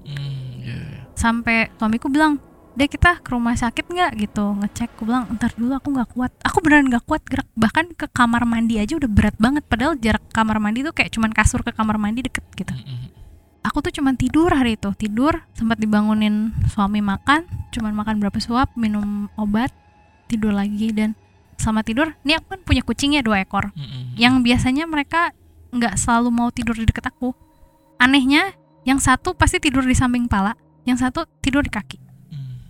[0.64, 1.00] iya, iya.
[1.12, 2.40] sampai suamiku bilang
[2.74, 4.12] deh kita ke rumah sakit nggak?
[4.18, 4.90] Gitu ngecek.
[4.98, 6.32] Aku bilang ntar dulu aku nggak kuat.
[6.42, 7.46] Aku beneran nggak kuat gerak.
[7.54, 9.62] Bahkan ke kamar mandi aja udah berat banget.
[9.66, 12.74] Padahal jarak kamar mandi tuh kayak cuman kasur ke kamar mandi deket gitu.
[13.64, 14.90] Aku tuh cuman tidur hari itu.
[14.98, 19.72] Tidur sempat dibangunin suami makan cuman makan berapa suap minum obat
[20.28, 20.90] tidur lagi.
[20.90, 21.14] Dan
[21.56, 23.70] sama tidur ini aku kan punya kucingnya dua ekor.
[24.18, 25.32] Yang biasanya mereka
[25.74, 27.34] nggak selalu mau tidur di deket aku.
[27.98, 28.52] Anehnya
[28.84, 30.52] yang satu pasti tidur di samping pala
[30.84, 32.03] yang satu tidur di kaki.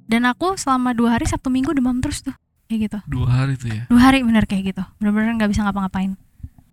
[0.05, 2.37] Dan aku selama dua hari sabtu minggu demam terus tuh.
[2.69, 2.99] Kayak gitu.
[3.09, 3.83] Dua hari tuh ya?
[3.89, 4.83] Dua hari bener kayak gitu.
[5.01, 6.17] Bener-bener nggak bisa ngapa-ngapain.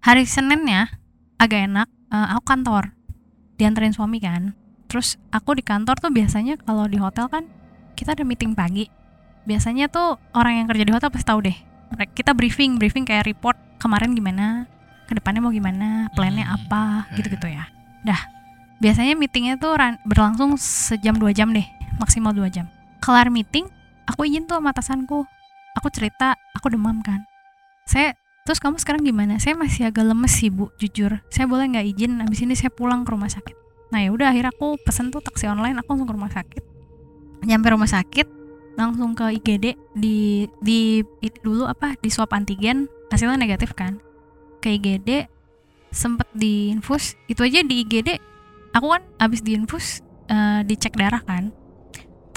[0.04, 0.91] Hari seninnya
[1.39, 2.96] agak enak eh, aku kantor.
[3.60, 4.56] Dianterin suami kan.
[4.88, 7.48] Terus aku di kantor tuh biasanya kalau di hotel kan
[7.96, 8.88] kita ada meeting pagi.
[9.48, 11.58] Biasanya tuh orang yang kerja di hotel pasti tahu deh.
[12.15, 14.67] Kita briefing briefing kayak report kemarin gimana
[15.08, 16.84] ke depannya mau gimana plannya Hmm, apa
[17.20, 17.67] gitu-gitu ya.
[18.04, 18.20] Dah.
[18.82, 21.67] Biasanya meetingnya tuh berlangsung sejam dua jam deh.
[22.00, 22.65] Maksimal dua jam
[23.01, 23.67] kelar meeting
[24.05, 25.25] aku izin tuh sama atasanku.
[25.79, 27.25] Aku cerita aku demam kan.
[27.87, 29.39] Saya terus kamu sekarang gimana?
[29.41, 31.19] Saya masih agak lemes sih bu jujur.
[31.33, 32.21] Saya boleh nggak izin?
[32.21, 33.55] Abis ini saya pulang ke rumah sakit.
[33.91, 36.63] Nah ya udah akhirnya aku pesen tuh taksi online aku langsung ke rumah sakit.
[37.47, 38.27] Nyampe rumah sakit
[38.77, 43.99] langsung ke IGD di di itu dulu apa di swab antigen hasilnya negatif kan.
[44.61, 45.27] Ke IGD
[45.91, 48.15] sempet diinfus itu aja di IGD
[48.71, 49.99] aku kan abis diinfus
[50.31, 51.51] eh, dicek darah kan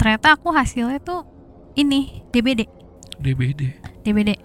[0.05, 1.25] ternyata aku hasilnya tuh
[1.73, 2.69] ini DBD
[3.17, 3.61] DBD
[4.05, 4.37] DBD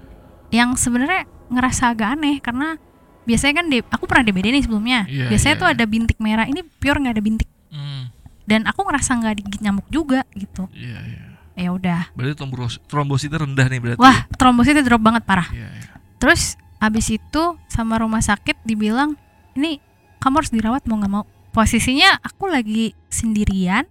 [0.56, 2.80] yang sebenarnya ngerasa agak aneh karena
[3.28, 5.04] biasanya kan D- aku pernah DBD nih sebelumnya.
[5.04, 5.74] Iya, biasanya iya, tuh iya.
[5.76, 7.48] ada bintik merah ini pure nggak ada bintik.
[7.70, 8.10] Mm.
[8.50, 10.66] dan aku ngerasa nggak digigit nyamuk juga gitu.
[10.74, 11.22] Iya iya.
[11.54, 12.10] Ya udah.
[12.16, 14.00] Berarti trombos trombositnya rendah nih berarti.
[14.00, 15.46] Wah trombositnya drop banget parah.
[15.52, 15.92] Iya iya.
[16.18, 19.14] Terus abis itu sama rumah sakit dibilang
[19.54, 19.78] ini
[20.24, 21.28] kamu harus dirawat mau nggak mau.
[21.54, 23.86] Posisinya aku lagi sendirian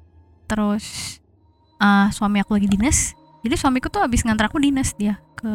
[0.49, 1.18] terus
[1.79, 3.15] eh, suami aku lagi dinas.
[3.39, 5.47] Jadi suamiku tuh abis ngantar aku dinas dia ke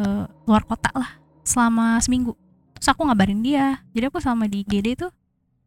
[0.49, 2.33] luar kota lah selama seminggu.
[2.77, 3.85] Terus aku ngabarin dia.
[3.93, 5.11] Jadi aku selama di IGD tuh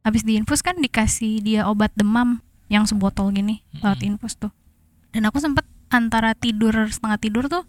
[0.02, 4.50] abis diinfus kan dikasih dia obat demam yang sebotol gini lewat infus tuh.
[5.14, 7.64] Dan aku sempet antara tidur setengah tidur tuh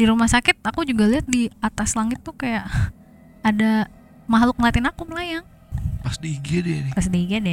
[0.00, 2.64] di rumah sakit aku juga lihat di atas langit tuh kayak
[3.48, 3.90] ada
[4.30, 5.44] makhluk ngeliatin aku melayang.
[6.00, 6.92] Pas di IGD nih.
[6.94, 7.48] Pas di IGD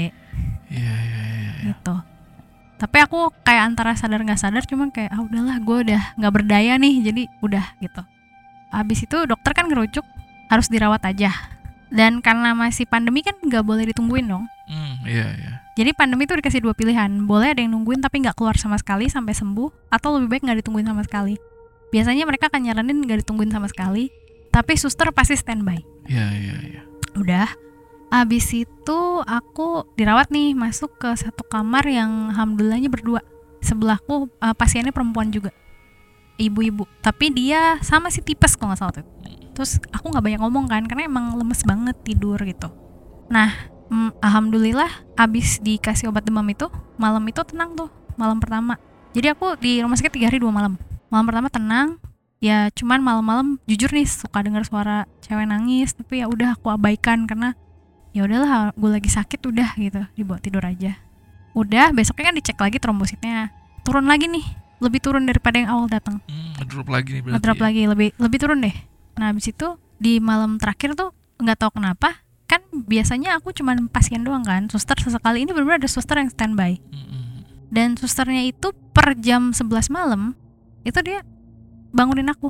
[0.71, 1.71] iya iya iya iya.
[1.73, 1.95] gitu
[2.77, 6.77] tapi aku kayak antara sadar nggak sadar cuma kayak ah udahlah gue udah nggak berdaya
[6.77, 8.01] nih jadi udah gitu.
[8.69, 10.05] Habis itu dokter kan ngerujuk
[10.53, 11.33] harus dirawat aja.
[11.87, 14.45] Dan karena masih pandemi kan nggak boleh ditungguin dong.
[14.69, 15.51] Mm, iya iya.
[15.73, 19.09] Jadi pandemi itu dikasih dua pilihan boleh ada yang nungguin tapi nggak keluar sama sekali
[19.09, 21.33] sampai sembuh atau lebih baik nggak ditungguin sama sekali.
[21.89, 24.13] Biasanya mereka akan nyaranin nggak ditungguin sama sekali
[24.53, 25.81] tapi suster pasti standby.
[26.05, 26.81] Iya iya iya.
[27.17, 27.47] Udah
[28.07, 33.21] abis itu aku dirawat nih masuk ke satu kamar yang alhamdulillahnya berdua.
[33.59, 35.51] Sebelahku eh, pasiennya perempuan juga.
[36.37, 36.85] Ibu-ibu.
[37.01, 39.05] Tapi dia sama si tipes kalau nggak salah tuh.
[39.57, 42.69] Terus aku nggak banyak ngomong kan karena emang lemes banget tidur gitu.
[43.33, 43.49] Nah
[43.89, 46.69] mm, alhamdulillah abis dikasih obat demam itu
[47.01, 48.77] malam itu tenang tuh malam pertama.
[49.17, 50.77] Jadi aku di rumah sakit tiga hari dua malam.
[51.09, 51.97] Malam pertama tenang
[52.37, 57.25] ya cuman malam-malam jujur nih suka dengar suara cewek nangis tapi ya udah aku abaikan
[57.25, 57.57] karena
[58.17, 60.01] ya udahlah gue lagi sakit udah gitu.
[60.17, 60.97] Dibawa tidur aja.
[61.53, 63.53] Udah besoknya kan dicek lagi trombositnya.
[63.85, 64.41] Turun lagi nih
[64.81, 66.17] lebih turun daripada yang awal datang.
[66.25, 67.63] Mm, ngedrop lagi nih berarti ngedrop ya.
[67.69, 68.75] lagi lebih lebih turun deh.
[69.21, 74.25] Nah habis itu di malam terakhir tuh nggak tahu kenapa kan biasanya aku cuman pasien
[74.25, 75.45] doang kan suster sesekali.
[75.45, 76.81] Ini benar ada suster yang standby.
[76.89, 77.39] Mm, mm.
[77.69, 80.33] dan susternya itu per jam 11 malam
[80.81, 81.21] itu dia
[81.93, 82.49] bangunin aku.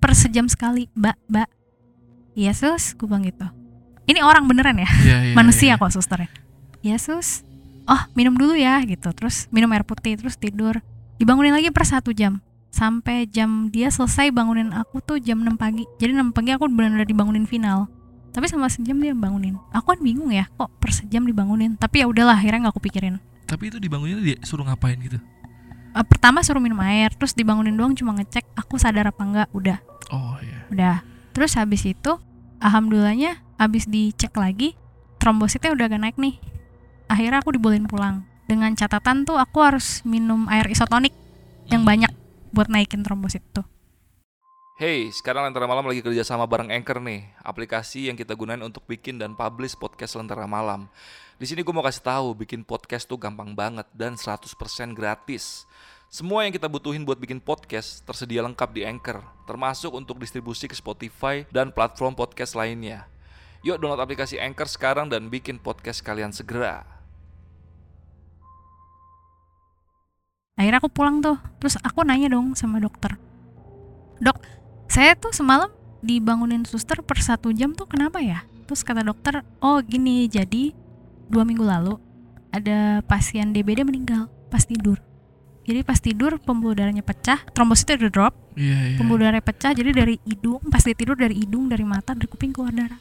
[0.00, 1.48] Per sejam sekali mbak mbak.
[2.32, 3.63] Iya sus gue bilang gitu
[4.04, 4.88] ini orang beneran ya?
[5.04, 5.80] Iya, iya, manusia iya.
[5.80, 6.30] kok susternya
[6.84, 7.42] iya sus
[7.84, 9.12] oh minum dulu ya gitu.
[9.12, 10.80] Terus minum air putih terus tidur.
[11.20, 12.40] Dibangunin lagi per satu jam.
[12.74, 15.84] Sampai jam dia selesai bangunin aku tuh jam 6 pagi.
[16.00, 17.86] Jadi 6 pagi aku benar-benar dibangunin final.
[18.34, 19.60] Tapi sama sejam dia bangunin.
[19.70, 21.78] Aku kan bingung ya kok per sejam dibangunin?
[21.78, 25.20] Tapi ya udahlah akhirnya nggak aku pikirin tapi itu dibangunnya dia suruh ngapain gitu?
[25.94, 29.78] Eh, pertama suruh minum air terus dibangunin doang cuma ngecek aku sadar apa enggak udah.
[30.10, 30.58] Oh iya.
[30.72, 30.96] Udah.
[31.36, 32.18] Terus habis itu
[32.58, 34.74] alhamdulillahnya habis dicek lagi
[35.18, 36.36] trombositnya udah agak naik nih
[37.08, 41.12] akhirnya aku dibolehin pulang dengan catatan tuh aku harus minum air isotonik
[41.72, 41.90] yang Hmm.
[41.90, 42.12] banyak
[42.52, 43.64] buat naikin trombosit tuh
[44.74, 48.82] Hey, sekarang Lentera Malam lagi kerja sama bareng Anchor nih, aplikasi yang kita gunain untuk
[48.90, 50.90] bikin dan publish podcast Lentera Malam.
[51.38, 54.50] Di sini gue mau kasih tahu, bikin podcast tuh gampang banget dan 100%
[54.90, 55.62] gratis.
[56.10, 60.74] Semua yang kita butuhin buat bikin podcast tersedia lengkap di Anchor, termasuk untuk distribusi ke
[60.74, 63.06] Spotify dan platform podcast lainnya.
[63.64, 66.84] Yuk download aplikasi Anchor sekarang dan bikin podcast kalian segera.
[70.54, 73.18] akhirnya aku pulang tuh terus aku nanya dong sama dokter
[74.22, 74.38] dok
[74.86, 75.66] saya tuh semalam
[75.98, 80.70] dibangunin suster per satu jam tuh kenapa ya terus kata dokter oh gini jadi
[81.26, 81.98] dua minggu lalu
[82.54, 85.02] ada pasien DBD meninggal pas tidur.
[85.66, 88.96] Jadi pas tidur pembuluh darahnya pecah, trombositnya udah drop, Iya, iya.
[89.00, 92.52] pembuluh darahnya pecah, jadi dari hidung, pas dia tidur dari hidung, dari mata, dari kuping
[92.52, 93.00] keluar darah.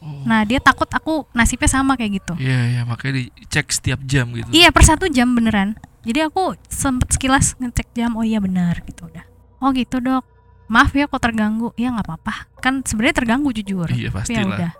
[0.00, 0.24] Oh.
[0.24, 2.32] Nah dia takut aku nasibnya sama kayak gitu.
[2.40, 4.48] Iya, iya, makanya dicek setiap jam gitu.
[4.48, 5.76] Iya per satu jam beneran.
[6.00, 9.24] Jadi aku sempet sekilas ngecek jam, oh iya benar gitu udah.
[9.60, 10.24] Oh gitu dok.
[10.72, 11.76] Maaf ya kok terganggu.
[11.76, 12.48] Ya nggak apa-apa.
[12.64, 13.88] Kan sebenarnya terganggu jujur.
[13.92, 14.56] Iya, ya pastilah.
[14.56, 14.72] udah.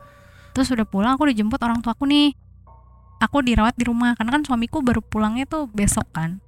[0.57, 2.33] Terus udah pulang aku dijemput orang tuaku nih.
[3.21, 6.41] Aku dirawat di rumah karena kan suamiku baru pulangnya tuh besok kan.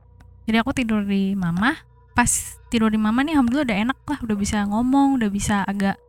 [0.48, 1.76] Jadi aku tidur di mama.
[2.16, 6.00] Pas tidur di mama nih alhamdulillah udah enak lah, udah bisa ngomong, udah bisa agak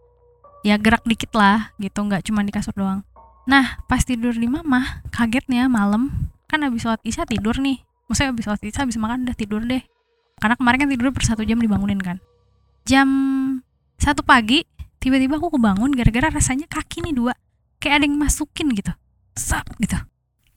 [0.63, 3.03] ya gerak dikit lah gitu, nggak cuma di kasur doang.
[3.43, 7.83] Nah, pas tidur di mama, kagetnya malam kan habis sholat isya tidur nih.
[8.07, 9.83] Maksudnya habis sholat isya habis makan udah tidur deh.
[10.39, 12.17] Karena kemarin kan tidur per satu jam dibangunin kan.
[12.87, 13.07] Jam
[13.99, 14.67] satu pagi
[15.03, 17.35] tiba-tiba aku kebangun gara-gara rasanya kaki nih dua
[17.83, 18.91] kayak ada yang masukin gitu
[19.35, 19.99] sap gitu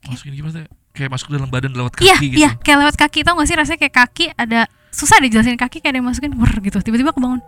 [0.06, 0.70] Masukin gimana?
[0.94, 2.38] Kayak masuk dalam badan lewat iya kaki gitu.
[2.38, 5.92] iya kayak lewat kaki tau gak sih rasanya kayak kaki ada susah dijelasin kaki kayak
[5.92, 7.42] ada yang masukin wer gitu tiba-tiba kebangun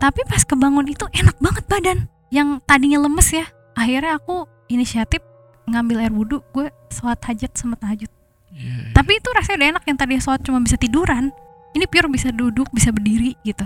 [0.00, 1.98] tapi pas kebangun itu enak banget badan.
[2.32, 5.20] Yang tadinya lemes ya akhirnya aku inisiatif
[5.68, 8.08] ngambil air wudhu gue sholat hajat sama tahajud.
[8.50, 8.90] Iya, iya.
[8.90, 11.30] tapi itu rasanya udah enak yang tadinya sholat cuma bisa tiduran.
[11.70, 13.62] Ini pure bisa duduk bisa berdiri gitu.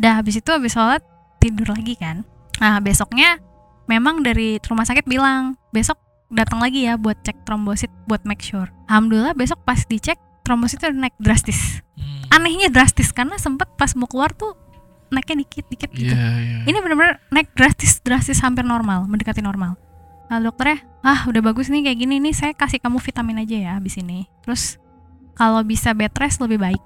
[0.00, 1.04] Dah habis itu habis sholat
[1.38, 2.26] tidur lagi kan.
[2.58, 3.38] Nah besoknya
[3.86, 6.00] memang dari rumah sakit bilang besok
[6.32, 8.66] datang lagi ya buat cek trombosit buat make sure.
[8.90, 11.80] Alhamdulillah besok pas dicek trombositnya udah naik drastis.
[11.94, 12.26] Hmm.
[12.34, 14.58] anehnya drastis karena sempet pas mau keluar tuh
[15.14, 16.10] naiknya dikit dikit gitu.
[16.10, 16.58] Iya, iya.
[16.66, 19.78] ini benar-benar naik drastis drastis hampir normal mendekati normal.
[20.28, 23.70] Nah dokternya ah udah bagus nih kayak gini nih saya kasih kamu vitamin aja ya
[23.78, 24.26] habis ini.
[24.42, 24.82] Terus
[25.38, 26.82] kalau bisa bed rest lebih baik.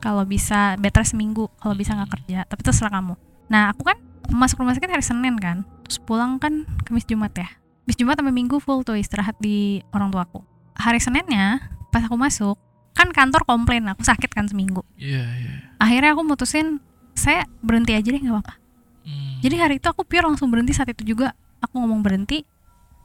[0.00, 3.14] Kalau bisa bed rest seminggu kalau bisa nggak kerja tapi terserah kamu.
[3.52, 4.00] Nah aku kan
[4.32, 7.48] masuk rumah sakit hari Senin kan terus pulang kan Kamis Jumat ya.
[7.84, 12.56] Kamis Jumat sampai Minggu full tuh istirahat di orang tuaku hari Seninnya pas aku masuk
[12.96, 14.80] kan kantor komplain aku sakit kan seminggu.
[14.96, 15.52] Iya, iya.
[15.76, 16.80] akhirnya aku mutusin
[17.16, 18.54] saya berhenti aja deh nggak apa-apa
[19.02, 19.38] Hmm.
[19.38, 22.42] jadi hari itu aku pure langsung berhenti saat itu juga aku ngomong berhenti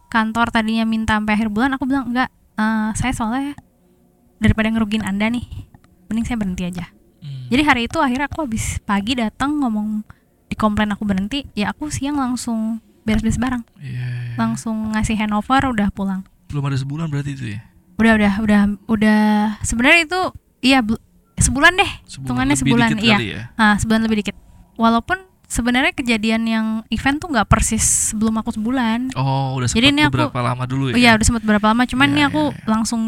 [0.08, 3.54] kantor tadinya minta sampai akhir bulan aku bilang enggak eh, saya soalnya
[4.38, 5.45] daripada ngerugiin anda nih
[6.08, 6.89] mending saya berhenti aja
[7.21, 7.45] Hmm.
[7.47, 10.02] jadi hari itu akhirnya aku habis pagi datang ngomong
[10.47, 14.34] di komplain aku berhenti ya aku siang langsung beres-beres barang Iya, iya.
[14.36, 17.62] langsung ngasih handover udah pulang Belum ada sebulan berarti itu ya?
[17.95, 19.21] udah udah udah udah
[19.62, 20.21] sebenarnya itu
[20.60, 20.82] iya
[21.41, 23.17] sebulan deh Hitungannya sebulan, iya.
[23.19, 23.41] ya?
[23.56, 24.36] ah sebulan lebih dikit
[24.75, 29.91] walaupun sebenarnya kejadian yang event tuh nggak persis sebelum aku sebulan Oh, udah Jadi sempat
[29.91, 30.95] ini aku- beberapa lama dulu ya?
[30.95, 32.67] iya udah sempat berapa lama cuman Iya, nih aku iya, iya.
[32.67, 33.01] langsung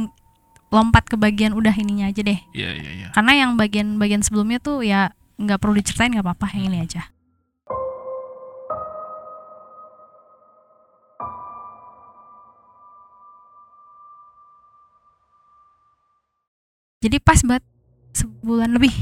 [0.67, 3.07] lompat ke bagian udah ininya aja deh Iya, iya, iya.
[3.11, 7.07] karena yang bagian-bagian sebelumnya tuh ya nggak perlu diceritain nggak apa-apa yang ini aja
[17.03, 17.63] jadi pas banget
[18.13, 18.93] sebulan lebih.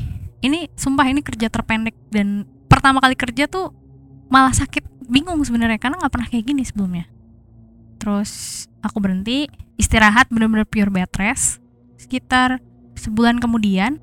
[0.41, 1.93] Ini sumpah ini kerja terpendek.
[2.09, 3.75] Dan pertama kali kerja tuh
[4.31, 5.77] malah sakit bingung sebenarnya.
[5.77, 7.05] Karena nggak pernah kayak gini sebelumnya.
[8.01, 9.45] Terus aku berhenti
[9.77, 11.61] istirahat bener-bener pure bed rest.
[11.99, 12.63] Sekitar
[12.97, 14.01] sebulan kemudian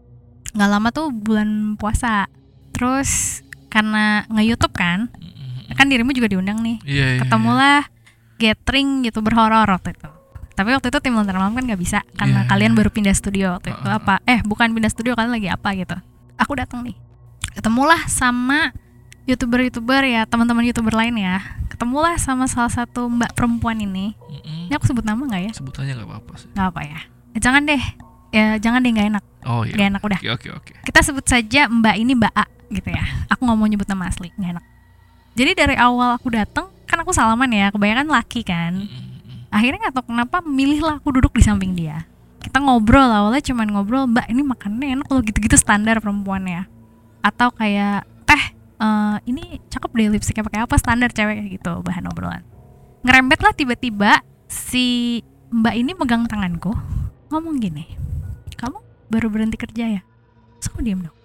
[0.55, 2.31] nggak lama tuh bulan puasa.
[2.71, 5.77] Terus karena nge-youtube kan Mm, mm, mm.
[5.77, 6.79] kan dirimu juga diundang nih.
[6.89, 7.21] Iya, iya.
[7.21, 7.85] ketemulah
[8.39, 10.18] gathering youtuber horor waktu itu
[10.59, 13.55] tapi waktu itu tim Lentera Malam kan nggak bisa karena Iya, kalian baru pindah studio
[13.55, 13.79] waktu itu.
[13.79, 13.95] Heeh.
[14.03, 14.19] apa?
[14.27, 15.95] Eh bukan pindah studio kalian lagi apa gitu?
[16.35, 16.99] Aku datang nih.
[17.55, 18.75] Ketemulah sama
[19.31, 21.39] youtuber-youtuber ya teman-teman youtuber lain ya.
[21.71, 24.19] Ketemulah sama salah satu mbak perempuan ini.
[24.19, 24.63] Mm, mm.
[24.67, 25.53] ini aku sebut nama nggak ya?
[25.55, 26.51] Sebutannya nggak apa-apa sih.
[26.51, 27.01] nggak apa ya.
[27.07, 27.83] Eh, jangan deh.
[28.35, 29.25] Ya jangan deh nggak enak.
[29.47, 29.79] Oh iya.
[29.79, 30.19] nggak enak udah.
[30.19, 30.73] Oke, oke, oke.
[30.83, 33.07] kita sebut saja mbak ini mbak A gitu ya.
[33.31, 34.65] Aku nggak mau nyebut nama asli nggak enak.
[35.39, 38.75] Jadi dari awal aku datang kan aku salaman ya kebanyakan laki kan.
[38.75, 39.08] Mm, mm, mm.
[39.49, 42.05] Akhirnya nggak tahu kenapa milihlah aku duduk di samping dia.
[42.39, 46.65] Kita ngobrol awalnya cuman ngobrol mbak ini makannya enak kalau gitu-gitu standar perempuan ya
[47.19, 48.43] atau kayak teh
[48.79, 52.43] eh, ini cakep deh lipstiknya pakai apa standar cewek kayak gitu bahan obrolan.
[53.03, 55.19] Ngerembet lah tiba-tiba si
[55.51, 56.73] mbak ini megang tanganku
[57.29, 57.85] ngomong gini
[58.57, 58.79] kamu
[59.13, 60.03] baru berhenti kerja ya?
[60.61, 61.17] Terus aku diem dong.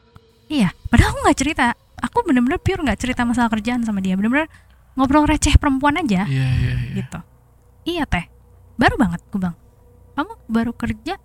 [0.49, 1.65] Iya padahal aku nggak cerita.
[2.03, 4.19] Aku bener-bener pure nggak cerita masalah kerjaan sama dia.
[4.19, 4.51] Bener-bener
[4.93, 6.95] ngobrol receh perempuan aja Iya, iya, iya.
[7.01, 7.19] gitu
[7.84, 8.26] iya teh.
[8.76, 9.58] Baru banget gue bilang.
[10.13, 11.17] Kamu baru kerja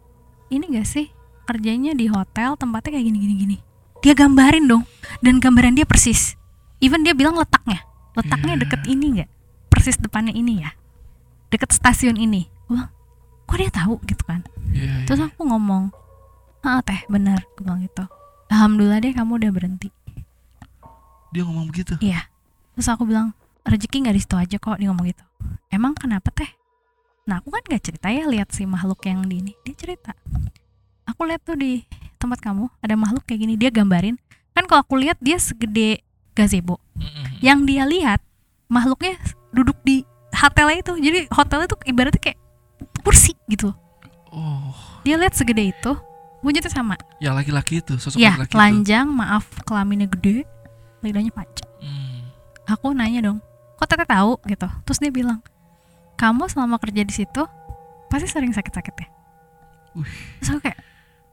[0.48, 1.06] ini gak sih?
[1.44, 3.56] Kerjanya di hotel tempatnya kayak gini gini gini.
[3.98, 4.84] Dia gambarin dong
[5.24, 6.36] dan gambaran dia persis.
[6.78, 7.82] Even dia bilang letaknya.
[8.14, 8.62] Letaknya Iya.
[8.62, 9.30] deket ini nggak?
[9.68, 10.70] Persis depannya ini ya?
[11.50, 12.46] Deket stasiun ini.
[12.68, 12.90] Gue bilang
[13.48, 13.94] kok dia tahu?
[14.04, 14.40] Gitu kan.
[14.70, 15.06] Iya, iya.
[15.08, 15.90] terus aku ngomong
[16.60, 18.04] ah teh benar gue bilang gitu.
[18.48, 19.88] Alhamdulillah deh kamu udah berhenti.
[21.32, 21.96] Dia ngomong begitu.
[22.00, 22.28] Iya.
[22.76, 25.24] Terus aku bilang rezeki nggak di situ aja kok dia ngomong gitu.
[25.68, 26.48] Emang kenapa teh?
[27.28, 29.52] nah aku kan nggak cerita ya lihat si makhluk yang di ini.
[29.60, 30.16] Dia cerita.
[31.04, 31.84] Aku lihat tuh di
[32.16, 34.16] tempat kamu ada makhluk kayak gini dia gambarin.
[34.56, 36.00] Kan kalau aku lihat dia segede
[36.32, 36.80] gazebo.
[37.44, 38.20] Yang dia lihat
[38.72, 39.20] makhluknya
[39.52, 40.92] duduk di hotelnya itu.
[40.96, 42.40] Jadi hotelnya tuh ibaratnya kayak
[43.04, 43.76] kursi gitu.
[44.32, 44.72] Oh,
[45.04, 45.92] dia lihat segede itu
[46.40, 46.96] wujudnya sama.
[47.20, 48.56] Yang laki-laki itu sosok ya laki-laki itu.
[48.56, 50.48] telanjang maaf kelaminnya gede
[51.04, 51.70] lidahnya panjang.
[51.78, 52.26] Hmm.
[52.66, 53.38] aku nanya dong
[53.78, 54.66] kok teteh tahu gitu.
[54.84, 55.38] Terus dia bilang
[56.14, 57.42] kamu selama kerja di situ
[58.06, 59.08] pasti sering sakit-sakit ya?
[59.94, 60.10] Wih.
[60.36, 60.78] terus aku kayak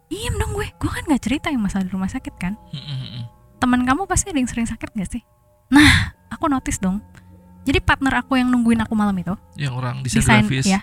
[0.07, 0.67] diem dong gue.
[0.75, 2.53] Gue kan nggak cerita yang masalah di rumah sakit kan?
[2.69, 3.25] Mm-mm.
[3.55, 5.23] teman kamu pasti ada yang sering sakit gak sih?
[5.67, 5.89] Nah
[6.29, 7.01] aku notice dong.
[7.65, 10.65] Jadi partner aku yang nungguin aku malam itu Yang orang desain Desain, grafis.
[10.67, 10.79] ya.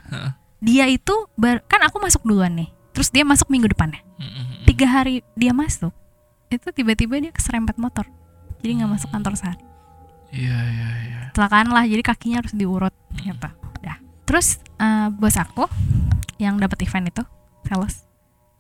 [0.59, 2.67] Dia itu bar- kan aku masuk duluan nih.
[2.91, 4.03] Terus dia masuk minggu depannya.
[4.63, 5.95] Tiga hari dia masuk
[6.51, 8.05] itu tiba-tiba dia keserempet motor.
[8.59, 9.63] Jadi nggak masuk kantor sehari
[10.33, 11.21] Iya iya iya.
[11.31, 15.69] kecelakaan lah jadi kakinya harus diurut gitu udah terus eh, bos aku
[16.37, 17.23] yang dapat event itu
[17.63, 18.05] sales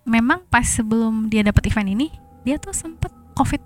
[0.03, 2.07] memang pas sebelum dia dapat event ini
[2.43, 3.61] dia tuh sempet covid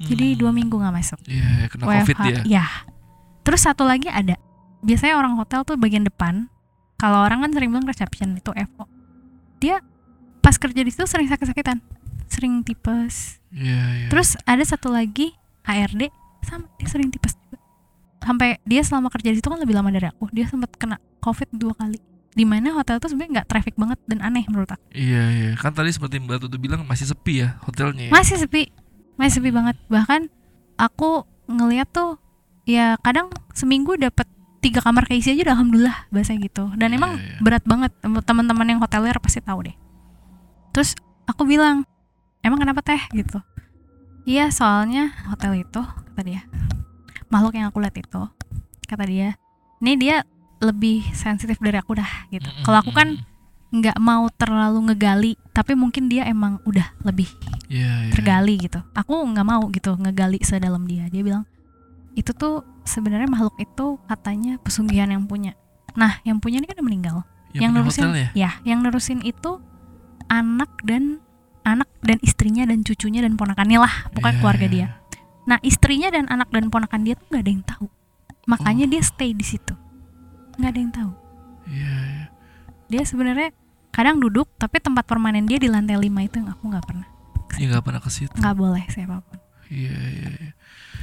[0.00, 0.38] jadi Hmm.
[0.38, 2.24] dua minggu nggak masuk Iya iya, kena covid WFH.
[2.24, 2.40] dia.
[2.56, 2.64] ya
[3.40, 4.40] terus satu lagi ada
[4.80, 6.48] biasanya orang hotel tuh bagian depan
[6.96, 8.88] kalau orang kan sering bilang reception itu FO
[9.58, 9.84] dia
[10.40, 11.84] pas kerja di situ sering sakit-sakitan
[12.26, 14.08] sering tipes Iya iya.
[14.08, 16.08] Terus ada satu lagi HRD
[16.42, 17.58] sama dia sering tipes juga.
[18.20, 20.28] Sampai dia selama kerja di situ kan lebih lama dari aku.
[20.30, 21.98] Dia sempat kena COVID dua kali.
[22.30, 24.82] Di mana hotel itu sebenarnya nggak traffic banget dan aneh menurut aku.
[24.92, 25.50] Iya iya.
[25.58, 28.06] Kan tadi seperti Mbak Tutu bilang masih sepi ya hotelnya.
[28.06, 28.12] ya?
[28.12, 28.70] Masih sepi,
[29.18, 29.74] masih sepi banget.
[29.90, 30.30] Bahkan
[30.76, 32.22] aku ngeliat tuh
[32.64, 36.70] ya kadang seminggu dapat tiga kamar keisi aja udah alhamdulillah bahasa gitu.
[36.78, 37.40] Dan Iya, emang iya.
[37.42, 37.90] berat banget
[38.22, 39.74] teman-teman yang hotelier pasti tahu deh.
[40.70, 40.94] Terus
[41.26, 41.82] aku bilang,
[42.44, 43.40] emang kenapa teh gitu?
[44.22, 45.82] Iya soalnya hotel itu
[46.20, 46.44] kata dia
[47.32, 48.22] makhluk yang aku lihat itu
[48.84, 49.40] kata dia
[49.80, 50.20] ini dia
[50.60, 52.44] lebih sensitif dari aku dah gitu.
[52.44, 53.16] Mm-mm, Kalau aku kan
[53.72, 57.32] nggak mau terlalu ngegali, tapi mungkin dia emang udah lebih
[57.72, 58.12] Iya iya.
[58.12, 58.76] tergali gitu.
[58.92, 61.08] Aku nggak mau gitu ngegali sedalam dia.
[61.08, 61.48] Dia bilang
[62.12, 65.56] itu tuh sebenarnya makhluk itu katanya pesugihan yang punya.
[65.96, 67.16] Nah, yang punya ini kan udah meninggal.
[67.56, 68.28] Yang, punya nerusin, ya.
[68.36, 69.58] ya, yang nerusin itu
[70.28, 71.24] anak dan
[71.64, 74.86] anak dan istrinya dan cucunya dan ponakannya lah, pokoknya Iya, keluarga iya, dia.
[75.50, 77.86] Nah, istrinya dan anak dan ponakan dia tuh nggak ada yang tahu.
[78.46, 78.90] Makanya Oh.
[78.90, 79.74] dia stay di situ.
[80.52, 81.12] nggak ada yang tahu.
[81.66, 82.24] Iya iya.
[82.86, 83.48] Dia sebenarnya
[83.90, 87.08] kadang duduk, tapi tempat permanen dia di lantai lima itu yang aku nggak pernah.
[87.56, 88.34] Iya nggak pernah ke situ.
[88.34, 89.38] Nggak boleh siapa pun.
[89.66, 90.50] Iya iya iya.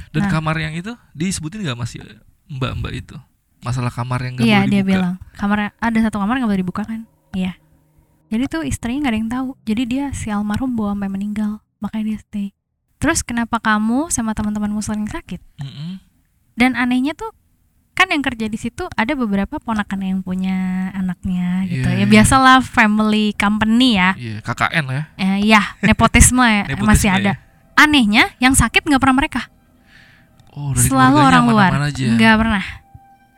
[0.08, 0.30] Dan Nah.
[0.30, 2.00] kamar yang itu disebutin nggak masih
[2.46, 3.16] Mbak-mbak itu?
[3.58, 4.92] Masalah kamar yang nggak Iya boleh dia dibuka.
[4.94, 7.00] bilang kamar ada satu kamar nggak boleh dibuka kan?
[7.32, 7.52] Iya.
[8.28, 9.48] Jadi tuh istrinya nggak ada yang tahu.
[9.64, 12.46] Jadi dia si almarhum bawa sampai meninggal, makanya dia stay.
[12.98, 15.38] Terus kenapa kamu sama teman-temanmu sering sakit?
[15.62, 16.02] Mm-mm.
[16.58, 17.30] Dan anehnya tuh
[17.98, 21.86] kan yang kerja di situ ada beberapa ponakan yang punya anaknya gitu.
[21.86, 22.06] Iya, ya iya.
[22.06, 24.14] biasalah family company ya.
[24.14, 25.04] Iya KKN lah ya.
[25.18, 27.18] Eh, ya nepotisme, ya, Nepotisme masih ya.
[27.18, 27.32] ada.
[27.78, 29.50] Anehnya yang sakit nggak pernah mereka,
[30.54, 32.64] Oh dari selalu orang luar, nggak pernah.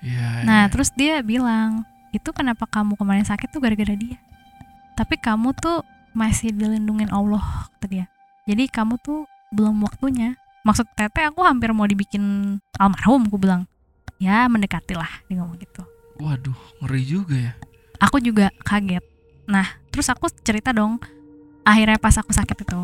[0.00, 0.28] Iya.
[0.48, 0.70] Nah, iya.
[0.72, 1.84] terus dia bilang,
[2.16, 4.16] itu kenapa kamu kemarin sakit tuh gara-gara dia.
[4.96, 5.84] Tapi kamu tuh
[6.16, 8.06] masih dilindungin Allah, kata dia.
[8.48, 10.38] Jadi kamu tuh belum waktunya.
[10.62, 13.66] Maksud teteh aku hampir mau dibikin almarhum, aku bilang.
[14.20, 15.82] Ya mendekati lah, dia ngomong gitu.
[16.20, 17.52] Waduh ngeri juga ya.
[18.00, 19.04] Aku juga kaget.
[19.48, 21.00] Nah, terus aku cerita dong,
[21.64, 22.80] akhirnya pas aku sakit itu.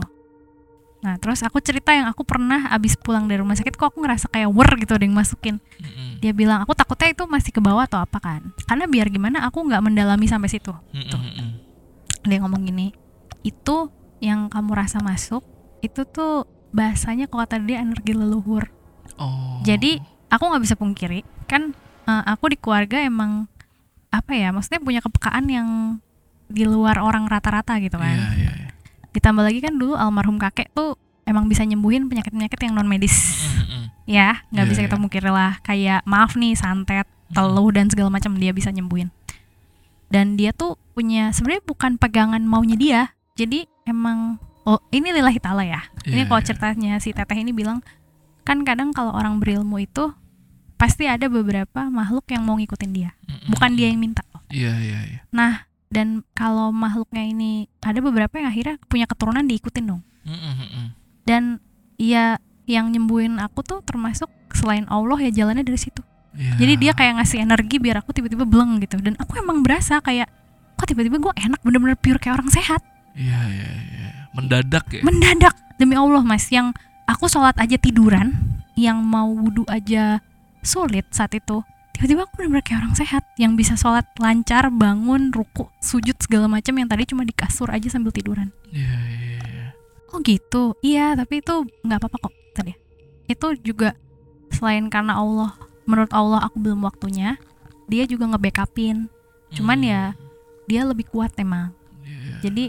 [1.05, 4.27] Nah, terus aku cerita yang aku pernah abis pulang dari rumah sakit, kok aku ngerasa
[4.33, 6.19] kayak wer gitu ada yang masukin Mm-mm.
[6.19, 9.61] dia bilang aku takutnya itu masih ke bawah atau apa kan karena biar gimana aku
[9.61, 11.49] nggak mendalami sampai situ Mm-mm, mm-mm.
[12.27, 12.91] dia ngomong gini
[13.47, 15.45] itu yang kamu rasa masuk
[15.85, 18.71] itu tuh bahasanya kalau kata dia energi leluhur
[19.17, 19.63] Oh.
[19.63, 21.73] jadi aku nggak bisa pungkiri kan
[22.05, 23.49] eh, aku di keluarga emang
[24.11, 25.69] apa ya maksudnya punya kepekaan yang
[26.47, 28.53] di luar orang rata-rata gitu kan Iya iya.
[28.61, 28.71] iya.
[29.11, 33.41] ditambah lagi kan dulu almarhum kakek tuh emang bisa nyembuhin penyakit-penyakit yang non medis
[34.05, 34.87] ya nggak Iya, bisa iya.
[34.91, 39.09] kita mungkiri lah kayak maaf nih santet teluh dan segala macam dia bisa nyembuhin
[40.07, 43.01] dan dia tuh punya sebenarnya bukan pegangan maunya dia
[43.35, 46.47] jadi emang oh ini lillahi ta'ala ya ini Iya, kalau iya.
[46.47, 47.81] ceritanya si teteh ini bilang
[48.43, 50.11] kan kadang kalau orang berilmu itu
[50.75, 54.75] pasti ada beberapa makhluk yang mau ngikutin dia Mm-mm, bukan dia yang minta loh Iya
[54.77, 55.21] iya iya.
[55.31, 57.51] nah dan kalau makhluknya ini
[57.81, 60.93] ada beberapa yang akhirnya punya keturunan diikutin dong mm-mm.
[61.25, 61.63] dan
[61.97, 62.37] ya
[62.67, 66.03] yang nyembuhin aku tuh termasuk selain Allah ya jalannya dari situ
[66.37, 66.53] Iya.
[66.61, 70.29] jadi dia kayak ngasih energi biar aku tiba-tiba bleng gitu dan aku emang berasa kayak
[70.77, 72.85] kok tiba-tiba gue enak bener-bener pure kayak orang sehat
[73.17, 74.09] Iya iya iya.
[74.37, 75.01] Mendadak ya.
[75.01, 76.71] mendadak demi Allah mas yang
[77.05, 78.37] aku sholat aja tiduran
[78.75, 80.21] yang mau wudhu aja
[80.61, 85.65] sulit saat itu tiba-tiba aku bener-bener kayak orang sehat yang bisa sholat lancar bangun ruku
[85.81, 89.67] sujud segala macam yang tadi cuma di kasur aja sambil tiduran Iya, iya, iya.
[90.11, 92.77] oh gitu iya tapi itu nggak apa-apa kok tadi
[93.25, 93.97] itu juga
[94.51, 97.41] selain karena Allah menurut Allah aku belum waktunya
[97.87, 99.09] dia juga nge-backupin
[99.49, 99.89] cuman Hmm.
[99.89, 100.03] ya
[100.67, 101.71] dia lebih kuat emang
[102.03, 102.43] Iya.
[102.43, 102.65] jadi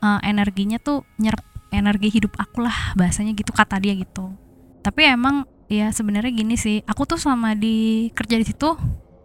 [0.00, 1.40] eh, energinya tuh nyerap
[1.70, 4.34] energi hidup aku lah bahasanya gitu kata dia gitu
[4.80, 8.74] tapi emang ya sebenarnya gini sih aku tuh selama di kerja di situ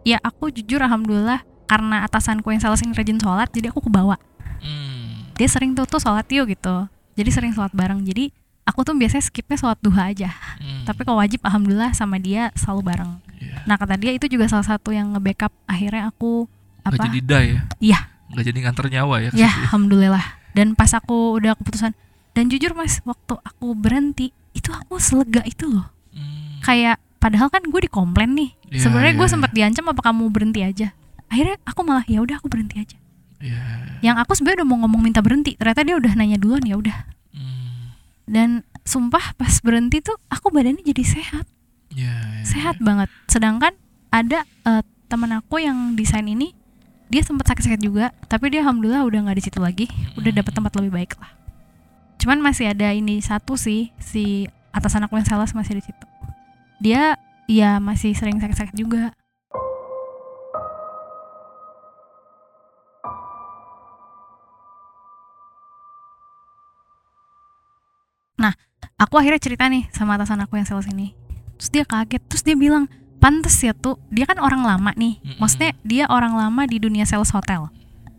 [0.02, 4.14] ya aku jujur alhamdulillah karena atasanku yang salah sering rajin sholat jadi aku kebawa
[4.56, 5.28] Hmm.
[5.34, 8.32] dia sering tuh tuh sholat yuk gitu jadi sering sholat bareng jadi
[8.64, 10.82] aku tuh biasanya skipnya sholat duha aja Hmm.
[10.84, 13.56] tapi kalau wajib alhamdulillah sama dia selalu bareng Iya.
[13.64, 16.48] nah kata dia itu juga salah satu yang nge-backup akhirnya aku
[16.80, 17.60] Nggak apa jadi die ya?
[17.82, 17.98] Iya.
[18.26, 19.30] Nggak jadi nganter nyawa ya?
[19.34, 20.24] ya situ alhamdulillah
[20.56, 21.92] dan pas aku udah keputusan
[22.32, 25.92] dan jujur mas waktu aku berhenti itu aku selega itu loh.
[26.16, 26.64] Hmm.
[26.64, 28.56] kayak padahal kan gue dikomplain nih.
[28.72, 30.96] Iya, sebenarnya gue iya, sempat diancam apa kamu berhenti aja?
[31.28, 32.96] Akhirnya aku malah ya udah aku berhenti aja.
[33.36, 33.60] Iya.
[34.00, 37.04] yang aku sebenarnya udah mau ngomong minta berhenti ternyata dia udah nanya duluan ya udah.
[37.36, 37.92] Hmm.
[38.24, 41.44] dan sumpah pas berhenti tuh aku badannya jadi sehat.
[41.92, 43.12] Iya, iya, sehat banget.
[43.28, 43.76] Sedangkan
[44.08, 44.82] ada eh,
[45.12, 46.55] teman aku yang desain ini
[47.06, 49.86] dia sempat sakit-sakit juga tapi dia alhamdulillah udah nggak di situ lagi.
[50.18, 51.30] Udah dapet tempat lebih baik lah.
[52.18, 56.06] Cuman masih ada ini satu sih si atasan aku yang sales masih di situ.
[56.82, 57.14] Dia
[57.46, 59.14] ya masih sering sakit-sakit juga.
[68.36, 68.52] Nah
[68.98, 71.14] aku akhirnya cerita nih sama atasan aku yang sales ini.
[71.56, 75.38] Terus dia kaget terus dia bilang pantes ya tuh dia kan orang lama nih Mm-mm.
[75.38, 77.68] maksudnya dia orang lama di dunia sales hotel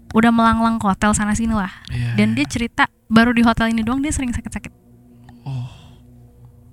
[0.09, 2.35] udah melanglang ke hotel sana sini lah Iya, dan iya.
[2.35, 4.73] dia cerita baru di hotel ini doang dia sering sakit-sakit
[5.43, 5.67] Oh.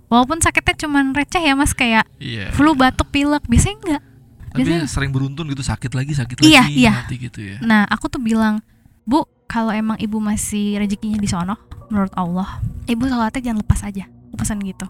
[0.08, 2.50] walaupun sakitnya cuman receh ya mas kayak Iya.
[2.50, 4.02] flu batuk pilek biasanya enggak
[4.46, 6.92] Tapi biasanya- sering beruntun gitu sakit lagi sakit Iya, lagi iya.
[6.96, 7.56] nanti gitu ya.
[7.60, 8.62] nah aku tuh bilang
[9.04, 11.54] bu kalau emang ibu masih rezekinya di sono
[11.86, 14.86] menurut Allah ibu sholatnya jangan lepas aja aku pesan gitu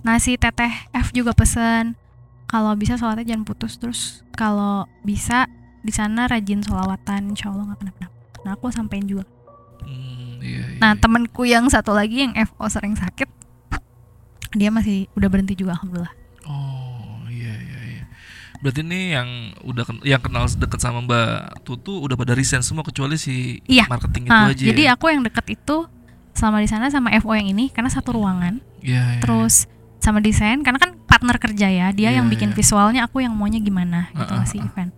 [0.00, 1.96] nah si teteh F juga pesen
[2.44, 5.46] kalau bisa sholatnya jangan putus terus kalau bisa
[5.80, 9.24] di sana rajin sholawatan insya Allah nggak kenapa-napa nah aku sampein juga
[9.80, 10.80] Hmm, iya, iya.
[10.80, 13.28] Nah temenku yang satu lagi yang FO sering sakit
[14.50, 16.08] Dia masih udah berhenti juga Alhamdulillah
[16.44, 18.04] Oh iya iya iya.
[18.56, 19.28] Berarti ini yang
[19.60, 23.84] udah ken- yang kenal deket sama Mbak Tutu udah pada resign semua kecuali si Iya.
[23.86, 24.64] marketing itu nah, aja.
[24.64, 24.96] Jadi ya?
[24.96, 25.84] aku yang deket itu
[26.32, 29.68] Selama di sana sama FO yang ini Karena satu ruangan Iya, iya, Terus
[30.04, 32.54] sama desain Karena kan partner kerja ya Dia Iya, yang bikin iya.
[32.54, 34.68] visualnya Aku yang maunya gimana gitu Uh, uh, ngasih uh.
[34.68, 34.92] event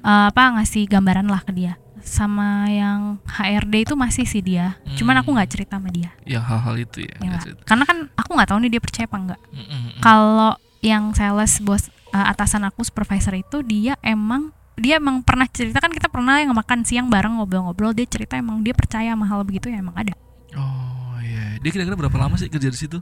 [0.00, 5.16] Eh, Apa ngasih gambaran lah ke dia Sama yang HRD itu masih sih dia Cuman
[5.16, 5.36] aku Hmm.
[5.36, 7.16] nggak cerita sama dia ya hal-hal itu ya.
[7.18, 7.38] ya.
[7.64, 9.90] Karena kan aku nggak tahu nih dia percaya apa enggak Mm, mm, mm.
[9.98, 15.78] kalau yang sales bos uh, atasan aku supervisor itu dia emang dia emang pernah cerita
[15.78, 19.40] kan kita pernah yang makan siang bareng ngobrol-ngobrol dia cerita emang dia percaya sama hal
[19.42, 20.12] begitu ya emang ada
[20.52, 21.56] Oh iya.
[21.56, 22.98] Dia kira-kira berapa lama sih kerja di situ?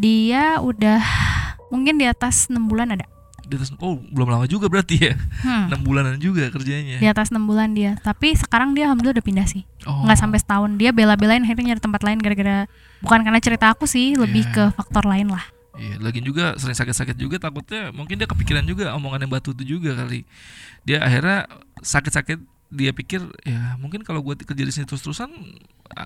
[0.00, 1.00] Dia udah
[1.68, 3.04] mungkin di atas enam bulan ada
[3.42, 5.14] Di atas, oh belum lama juga berarti ya.
[5.14, 5.68] hmm.
[5.68, 6.96] Enam bulanan juga kerjanya.
[6.96, 10.04] di atas enam bulan dia tapi sekarang dia alhamdulillah udah pindah sih Oh.
[10.04, 12.68] nggak sampai setahun dia bela-belain akhirnya nyari tempat lain gara-gara
[13.00, 14.52] bukan karena cerita aku sih lebih Iya.
[14.52, 15.40] ke faktor lain lah
[15.72, 19.64] Iya, lagi juga sering sakit-sakit juga takutnya mungkin dia kepikiran juga omongan yang batu itu
[19.70, 20.28] juga kali.
[20.82, 21.48] Dia akhirnya
[21.80, 22.36] sakit-sakit
[22.70, 25.32] dia pikir ya mungkin kalau gue kerja di sini terus-terusan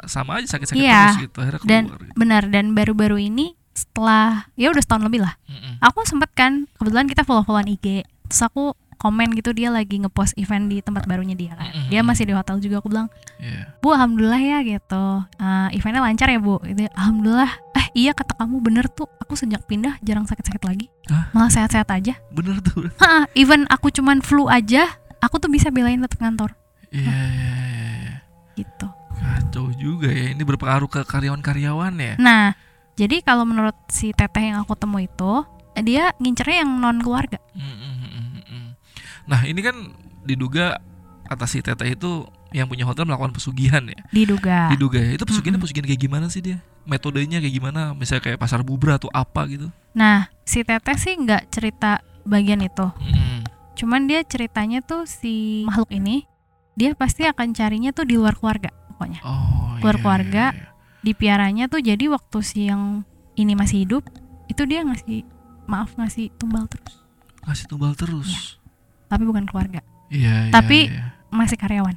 [0.07, 1.39] sama aja sakit-sakit Iya, terus gitu.
[1.41, 2.01] Akhirnya dan keluar.
[2.01, 2.15] gitu.
[2.15, 5.79] benar dan baru-baru ini setelah ya udah setahun lebih lah Mm-mm.
[5.79, 10.33] aku sempet kan kebetulan kita follow followan IG terus aku komen gitu dia lagi ngepost
[10.35, 11.91] event di tempat barunya dia kan Mm-mm.
[11.91, 13.67] dia masih di hotel juga aku bilang Iya.
[13.77, 15.05] bu alhamdulillah ya gitu
[15.37, 19.61] Eh, eventnya lancar ya bu itu alhamdulillah eh iya kata kamu bener tuh aku sejak
[19.65, 21.29] pindah jarang sakit-sakit lagi Hah?
[21.31, 22.89] malah sehat-sehat aja Bener tuh.
[23.03, 24.87] Ha, even aku cuman flu aja
[25.19, 26.55] aku tuh bisa belain tetap kantor
[26.89, 28.15] Iya, iya, iya, iya.
[28.55, 30.31] gitu Kacau juga ya.
[30.31, 32.15] Ini berpengaruh ke karyawan-karyawan ya.
[32.17, 32.55] nah
[32.95, 35.43] jadi kalau menurut si teteh yang aku temu itu
[35.81, 38.79] dia ngincernya yang non keluarga Mm-mm-mm-mm.
[39.25, 39.75] Nah, ini kan
[40.23, 40.79] diduga
[41.25, 43.99] atas si teteh itu yang punya hotel melakukan pesugihan ya.
[44.13, 45.17] diduga Diduga ya.
[45.17, 45.65] Itu pesugihannya Mm-mm.
[45.65, 46.61] pesugihan kayak gimana sih dia?
[46.85, 47.97] Metodenya kayak gimana?
[47.97, 49.73] Misalnya kayak pasar bubra atau apa gitu.
[49.97, 52.85] Nah, si Teteh sih nggak cerita bagian itu.
[53.01, 53.43] Mm.
[53.75, 56.29] Cuman dia ceritanya tuh si makhluk ini
[56.77, 59.25] dia pasti akan carinya tuh di luar keluarga pokoknya.
[59.25, 60.45] Oh, Keluar iya, keluarga.
[60.53, 60.71] iya, iya.
[61.05, 64.03] Dipiaranya tuh jadi waktu si yang ini masih hidup
[64.47, 65.21] itu dia ngasih
[65.65, 66.97] maaf ngasih tumbal terus,
[67.43, 68.57] Ngasih tumbal terus.
[69.05, 71.13] tapi bukan keluarga, Iya, iya, Tapi- iya.
[71.29, 71.97] masih karyawan.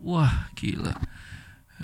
[0.00, 0.92] Wah, gila.
[0.92, 0.96] Oh,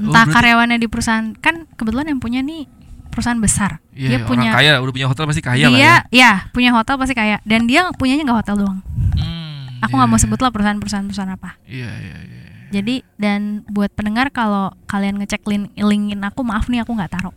[0.06, 2.68] Entah berarti- karyawannya di perusahaan kan kebetulan yang punya nih
[3.06, 3.80] perusahaan besar.
[3.90, 5.94] Iya, dia orang punya kaya, udah punya hotel pasti kaya dia lah ya.
[6.10, 8.78] ya punya hotel pasti kaya dan dia punyanya nggak hotel doang.
[9.12, 10.24] Hmm, Aku nggak mau Iya.
[10.24, 11.50] sebut lah perusahaan-perusahaan perusahaan apa.
[11.64, 12.39] Iya, iya, iya.
[12.70, 17.34] Jadi dan buat pendengar kalau kalian ngecek link linkin aku maaf nih aku nggak taruh.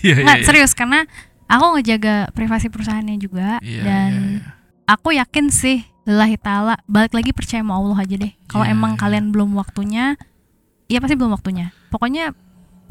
[0.00, 0.46] Iya, iya, Nggak iya.
[0.46, 1.02] serius karena
[1.50, 4.50] aku ngejaga privasi perusahaannya juga Iya, dan iya, iya.
[4.86, 8.32] aku yakin sih lillahi taala balik lagi percaya sama Allah aja deh.
[8.46, 9.00] Kalau Iya, emang iya.
[9.02, 10.14] kalian belum waktunya,
[10.86, 11.74] ya pasti belum waktunya.
[11.90, 12.30] Pokoknya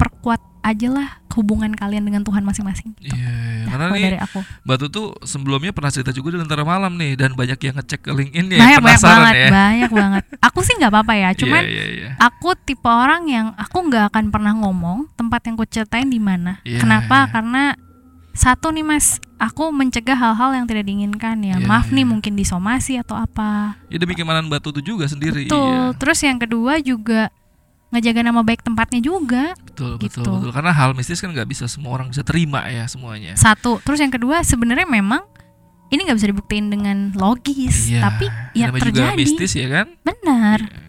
[0.00, 2.92] perkuat aja lah hubungan kalian dengan Tuhan masing-masing.
[3.00, 3.30] Iya, iya.
[3.64, 4.40] Dah, karena nih dari aku.
[4.66, 8.10] Mbak Tutu sebelumnya pernah cerita juga di Lentera Malam nih dan banyak yang ngecek ke
[8.12, 9.48] LinkedIn ya banyak banyak banget, ya.
[9.48, 10.22] banyak banget.
[10.42, 12.08] Aku sih nggak apa-apa ya, cuman Iya, iya, iya.
[12.20, 16.60] aku tipe orang yang aku nggak akan pernah ngomong tempat yang ku ceritain di mana.
[16.66, 17.28] Iya, Kenapa?
[17.28, 17.32] iya.
[17.32, 17.62] Karena
[18.36, 21.56] satu nih mas, aku mencegah hal-hal yang tidak diinginkan ya.
[21.56, 22.10] Iya, Maaf nih iya.
[22.10, 23.80] mungkin disomasi atau apa.
[23.88, 25.48] Ya demi keamanan Mbak Tutu juga sendiri.
[25.48, 25.94] Betul.
[25.94, 25.96] Iya.
[25.96, 27.32] Terus yang kedua juga
[27.90, 29.54] ngejaga nama baik tempatnya juga.
[29.60, 30.22] Betul, Gitu.
[30.22, 30.50] betul, betul.
[30.50, 33.34] Karena hal mistis kan nggak bisa semua orang bisa terima ya semuanya.
[33.34, 33.82] Satu.
[33.82, 35.26] Terus yang kedua sebenarnya memang
[35.88, 38.00] ini nggak bisa dibuktiin dengan logis, Iya.
[38.00, 39.18] tapi ya namanya juga terjadi.
[39.18, 39.86] mistis ya kan?
[40.00, 40.58] Benar.
[40.62, 40.88] Iya.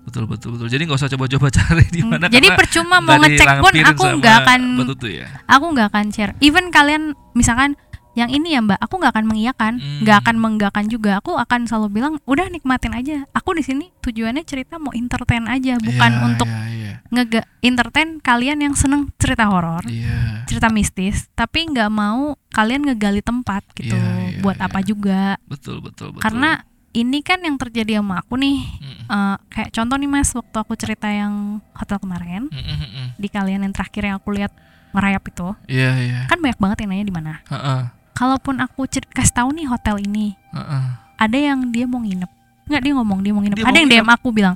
[0.00, 0.66] Betul, betul, betul.
[0.66, 2.24] Jadi nggak usah coba-coba cari di mana.
[2.26, 4.60] Jadi percuma mau ngecek pun aku nggak akan
[5.06, 5.26] ya.
[5.44, 6.32] aku nggak akan share.
[6.40, 7.76] Even kalian misalkan
[8.12, 10.00] yang ini ya Mbak, aku nggak akan mengiyakan, Hmm.
[10.02, 11.22] nggak akan menggakan juga.
[11.22, 13.22] Aku akan selalu bilang, udah nikmatin aja.
[13.30, 16.92] Aku di sini tujuannya cerita mau entertain aja, bukan Iya, untuk Iya, iya.
[17.08, 20.42] ngega entertain kalian yang seneng cerita horor, Iya.
[20.44, 23.94] cerita mistis, tapi nggak mau kalian ngegali tempat gitu.
[23.94, 24.66] Iya, iya, buat iya.
[24.66, 25.38] apa juga?
[25.46, 26.22] Betul, betul, betul.
[26.22, 28.58] Karena ini kan yang terjadi sama aku nih.
[28.82, 32.90] Mm, eh, kayak contoh nih Mas, waktu aku cerita yang hotel kemarin mm, mm, mm,
[32.90, 33.06] mm.
[33.14, 34.50] di kalian yang terakhir yang aku lihat
[34.90, 36.20] ngerayap itu, Iya, iya.
[36.26, 37.32] kan banyak banget yang nanya di mana.
[37.46, 37.80] Heeh,
[38.20, 40.84] kalaupun aku cer- kasih tahu nih hotel ini heeh.
[41.16, 42.28] ada yang dia mau nginep.
[42.68, 43.56] Nggak dia ngomong dia mau nginep.
[43.56, 44.04] Dia ada mau yang nginep.
[44.04, 44.54] DM aku bilang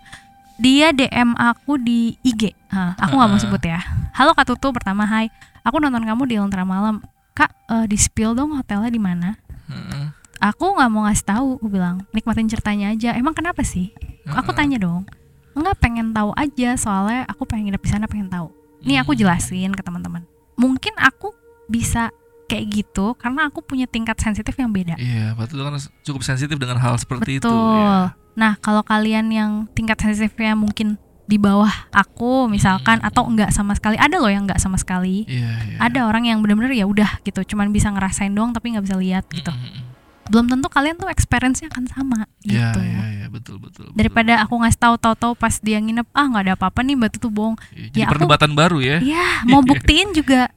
[0.54, 3.42] dia DM aku di IG aku nggak mau Heeh.
[3.42, 3.80] sebut ya.
[4.12, 5.32] Halo kak Tutu pertama hai.
[5.62, 7.00] Aku nonton kamu di Lentera Malam.
[7.32, 9.34] Kak eh, di spill dong hotelnya di mana?
[9.66, 10.12] Heeh.
[10.38, 12.04] aku nggak mau ngasih tahu aku bilang.
[12.12, 13.16] Nikmatin ceritanya aja.
[13.16, 13.90] Emang kenapa sih?
[14.28, 14.54] Aku Heeh.
[14.54, 15.08] tanya dong.
[15.54, 16.76] Nggak pengen tahu aja.
[16.76, 18.52] Soalnya aku pengen nginep di sana pengen tahu.
[18.84, 19.20] Nih aku Hmm.
[19.20, 20.22] jelasin ke teman-teman.
[20.54, 21.32] Mungkin aku
[21.66, 22.12] bisa
[22.44, 26.76] kayak gitu karena aku punya tingkat sensitif yang beda Iya, betul kan cukup sensitif dengan
[26.76, 27.46] hal seperti itu.
[27.46, 27.56] Betul.
[27.74, 28.12] ya.
[28.34, 33.08] Nah, kalau kalian yang tingkat sensitifnya mungkin di bawah aku misalkan Hmm.
[33.08, 35.24] atau enggak sama sekali, ada loh yang enggak sama sekali.
[35.24, 35.76] Iya, iya.
[35.80, 39.24] Ada orang yang benar-benar ya udah gitu, cuman bisa ngerasain doang tapi nggak bisa lihat
[39.30, 39.48] gitu.
[39.48, 39.82] mm, mm.
[40.26, 42.80] Belum tentu kalian tuh experience-nya akan sama Iya, gitu.
[42.82, 43.88] iya, iya, betul, betul.
[43.88, 43.94] betul.
[43.94, 47.28] Daripada aku ngasih tahu tahu-tahu pas dia nginep, ah nggak ada apa-apa nih Mbak Tutu
[47.30, 47.56] bohong.
[47.70, 48.96] Iya, jadi ya aku- perdebatan baru ya.
[49.00, 50.48] Ya, mau buktiin juga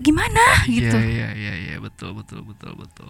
[0.00, 0.96] gimana gitu.
[0.96, 3.08] Iya, iya, iya, iya, betul, betul, betul, betul.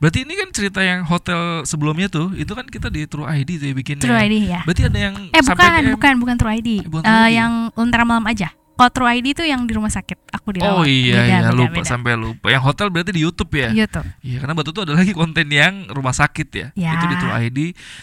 [0.00, 3.66] Berarti ini kan cerita yang hotel sebelumnya tuh, itu kan kita di True ID tuh
[3.68, 4.04] ya bikinnya.
[4.04, 4.60] True ID ya.
[4.64, 5.92] Berarti ada yang Eh sampai bukan, DM.
[5.98, 6.68] bukan, bukan True ID.
[6.68, 7.36] Eh, bukan Eh, True ID.
[7.36, 8.48] yang lentera malam aja.
[8.74, 10.74] True ID itu yang di rumah sakit, aku dirawat.
[10.74, 11.88] Oh iya, Beda, iya, beda, lupa beda.
[11.88, 12.46] sampai lupa.
[12.48, 13.68] Yang hotel berarti di YouTube ya.
[13.70, 14.06] YouTube.
[14.20, 16.66] Iya, karena Batu tuh ada lagi konten yang rumah sakit ya.
[16.72, 16.92] Ya.
[16.94, 17.58] Itu di True ID.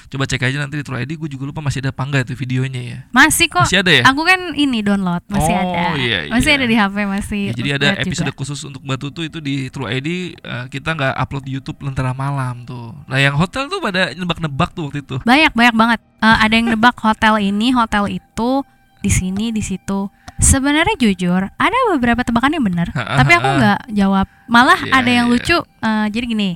[0.07, 1.11] Coba cek aja nanti di True ID.
[1.15, 2.97] Gue juga lupa masih ada apa enggak itu videonya ya.
[3.09, 3.65] Masih kok.
[3.65, 4.03] Masih ada ya?
[4.07, 5.95] Aku kan ini download, masih Oh, ada.
[5.95, 6.57] iya, Masih iya.
[6.57, 7.41] ada di HP, masih.
[7.45, 8.39] Ya, jadi ada episode juga.
[8.39, 12.13] khusus untuk Mbak Tutu itu di True ID eh, kita nggak upload di YouTube Lentera
[12.13, 12.95] Malam tuh.
[13.05, 15.15] Nah yang hotel tuh pada nebak-nebak tuh waktu itu.
[15.21, 15.99] Banyak, banyak banget.
[16.19, 18.61] Eh, ada yang nebak hotel ini, hotel itu,
[18.99, 20.11] di sini, di situ.
[20.39, 24.25] Sebenarnya jujur, ada beberapa tebakan yang benar, tapi aku nggak jawab.
[24.45, 25.33] Malah Iya, ada yang iya.
[25.33, 25.57] lucu.
[25.59, 26.49] eh, jadi gini,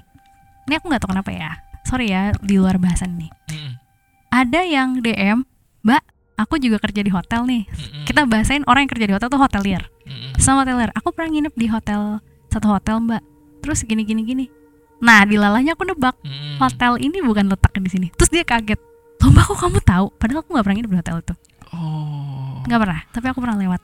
[0.64, 1.52] ini aku nggak tahu kenapa ya.
[1.84, 3.28] Sorry ya, di luar bahasan nih.
[3.50, 3.72] Mm-mm,
[4.30, 5.44] Ada yang DM,
[5.84, 6.04] Mbak,
[6.38, 7.64] aku juga kerja di hotel nih.
[7.68, 9.84] mm-mm, Kita bahasain orang yang kerja di hotel tuh hotelier.
[10.02, 10.32] mm-mm.
[10.36, 12.20] sama hotelier aku pernah nginep di hotel
[12.50, 13.24] satu hotel mbak
[13.60, 14.46] terus gini gini gini
[15.00, 16.58] nah di lalanya aku nebak Mm-mm.
[16.58, 18.76] hotel ini bukan letaknya di sini terus dia kaget
[19.18, 21.34] loh mbak kok kamu tahu padahal aku nggak pernah nginep di hotel itu
[21.72, 22.53] Oh.
[22.64, 23.82] Nggak pernah tapi aku pernah lewat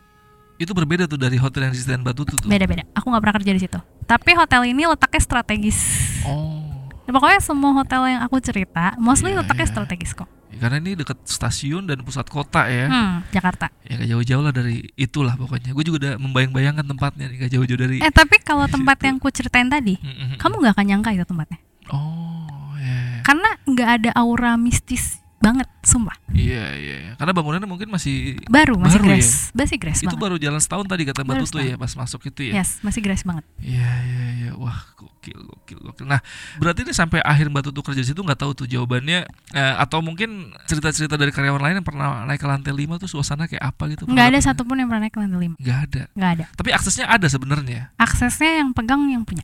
[0.56, 2.36] Itu berbeda tuh dari hotel yang di Setian Batu tuh.
[2.36, 2.46] tuh.
[2.46, 5.80] beda beda aku nggak pernah kerja di situ tapi hotel ini letaknya strategis
[6.22, 6.68] Oh.
[7.02, 9.72] Nah, pokoknya semua hotel yang aku cerita mostly Iya, letaknya iya.
[9.72, 12.86] strategis kok Ya, karena ini dekat stasiun dan pusat kota ya.
[12.86, 15.72] hmm, Jakarta Ya gak jauh-jauh lah dari itulah pokoknya.
[15.72, 17.98] Gue juga udah membayang-bayangkan tempatnya nih gak jauh-jauh dari.
[18.00, 19.06] eh tapi kalau tempat situ.
[19.06, 20.36] yang ku ceritain tadi Mm-mm.
[20.36, 23.22] kamu nggak akan nyangka itu tempatnya Oh, ya.
[23.22, 26.96] karena nggak ada aura mistis banget sumpah Iya, iya.
[27.00, 27.12] iya.
[27.16, 29.10] Karena bangunannya mungkin masih baru masih Baru ya?
[29.18, 32.22] grace masih grace itu banget baru jalan setahun tadi kata Mbak Tutu ya pas masuk
[32.28, 32.60] itu ya.
[32.62, 33.44] Yes, masih grace banget.
[33.60, 36.06] Iya iya iya wah gokil gokil gokil.
[36.06, 36.20] Nah
[36.60, 39.26] berarti ini sampai akhir Mbak Tutu kerja di situ nggak tahu tuh jawabannya
[39.56, 43.48] eh, atau mungkin cerita-cerita dari karyawan lain yang pernah naik ke lantai 5 tuh suasana
[43.48, 44.04] kayak apa gitu?
[44.08, 45.56] Nggak ada satupun yang pernah naik ke lantai lima.
[45.60, 46.02] Nggak ada.
[46.16, 46.46] Nggak ada.
[46.56, 47.82] Tapi aksesnya ada sebenarnya.
[47.96, 49.44] Aksesnya yang pegang yang punya.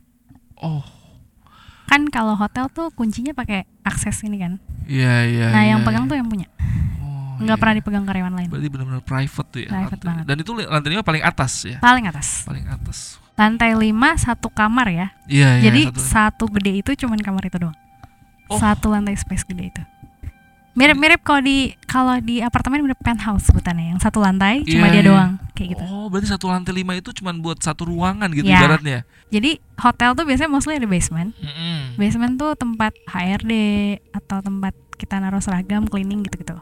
[0.56, 0.95] Oh
[1.86, 4.52] Kan kalau hotel tuh kuncinya pakai akses ini kan.
[4.86, 5.46] iya iya.
[5.50, 6.10] nah, iya, yang pegang iya.
[6.10, 6.46] tuh yang punya.
[7.02, 7.62] Oh, Nggak iya.
[7.62, 8.48] pernah dipegang karyawan lain.
[8.50, 9.70] Berarti benar-benar private tuh ya.
[9.70, 10.06] Private lantai.
[10.06, 10.24] banget.
[10.26, 11.76] Dan itu lantai 5 paling atas ya.
[11.78, 12.28] Paling atas.
[12.46, 12.98] Paling atas.
[13.36, 15.06] Lantai lima satu kamar ya.
[15.28, 15.64] Iya iya.
[15.68, 17.76] Jadi satu- satu gede itu cuman kamar itu doang.
[18.48, 18.56] Oh.
[18.56, 19.82] Satu lantai space gede itu.
[20.76, 25.00] Mirip-mirip kalau di kalau di apartemen mirip penthouse sebutannya yang satu lantai cuma Iya, dia
[25.00, 25.08] iya.
[25.08, 25.84] doang kayak gitu.
[25.86, 28.60] Oh, berarti satu lantai lima itu cuma buat satu ruangan gitu Ya.
[28.60, 28.98] ibaratnya.
[29.26, 31.32] Jadi hotel tuh biasanya mostly ada basement.
[31.34, 31.96] Mm-mm.
[31.96, 33.52] Basement tuh tempat HRD
[34.12, 36.60] atau tempat kita naruh seragam, cleaning gitu-gitu.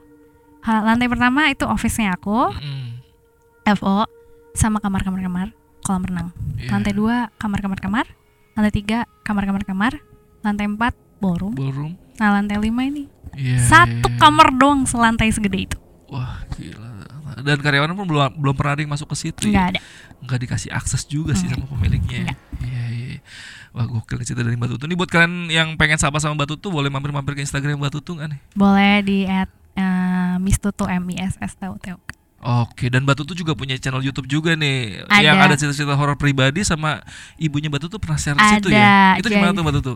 [0.62, 3.02] Ha- Lantai pertama itu office-nya aku, Mm-mm.
[3.74, 4.06] FO,
[4.52, 5.46] sama kamar-kamar kamar,
[5.82, 6.28] kolam renang.
[6.56, 6.70] Iya.
[6.70, 8.06] Lantai dua kamar-kamar kamar,
[8.54, 9.92] lantai tiga kamar-kamar kamar,
[10.40, 11.54] lantai empat ballroom.
[11.54, 11.92] ballroom.
[12.16, 14.18] Nah lantai lima ini Iya, satu iya, iya.
[14.22, 16.86] kamar doang selantai segede itu, Wah, gila.
[17.42, 19.50] Dan karyawan pun belum belum pernah ada yang masuk ke situ.
[19.50, 19.70] nggak ya?
[19.74, 19.80] ada.
[20.22, 22.30] Nggak dikasih akses juga sih sama pemiliknya.
[22.30, 22.38] Nggak.
[22.62, 23.06] Iya, iya.
[23.18, 23.20] iya.
[23.74, 24.86] Wah, gokil cerita dari Mbak Tutu.
[24.86, 28.14] Nih buat kalian yang pengen sapa sama Mbak Tutu, boleh mampir-mampir ke Instagram Mbak Tutu
[28.14, 28.38] nih?
[28.54, 31.98] Boleh di at eh, Miss Tutu M I S S T U T U.
[32.38, 35.24] Oke, dan Mbak Tutu juga punya channel YouTube juga nih, Ada.
[35.26, 37.02] yang ada cerita-cerita horor pribadi sama
[37.34, 39.18] ibunya Mbak Tutu pernah share di situ ya.
[39.18, 39.94] Itu gimana tuh Mbak Tutu?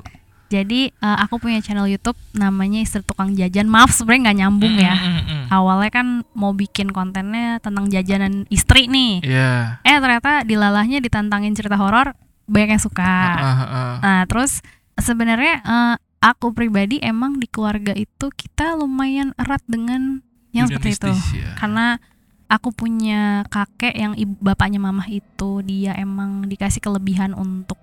[0.48, 3.68] Jadi eh, aku punya channel YouTube namanya Istri Tukang Jajan.
[3.68, 4.94] Maaf sebenarnya nggak nyambung ya.
[4.96, 5.44] Mm, mm, mm.
[5.52, 9.20] Awalnya kan mau bikin kontennya tentang jajanan istri nih.
[9.24, 9.52] Iya.
[9.84, 12.16] Eh ternyata dilalahnya ditantangin cerita horor
[12.48, 13.04] banyak yang suka.
[13.04, 13.94] Ah, ah, ah.
[14.00, 14.64] Nah terus
[14.96, 15.94] sebenarnya eh,
[16.24, 21.12] aku pribadi emang di keluarga itu kita lumayan erat dengan yang Dunia seperti itu.
[21.44, 21.52] ya.
[21.60, 22.00] Karena
[22.48, 27.76] aku punya kakek yang ibu bapaknya mamah itu dia emang dikasih kelebihan untuk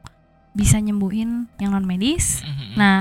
[0.56, 2.42] bisa nyembuhin yang non medis.
[2.42, 2.76] Mm, mm, mm.
[2.80, 2.98] Nah,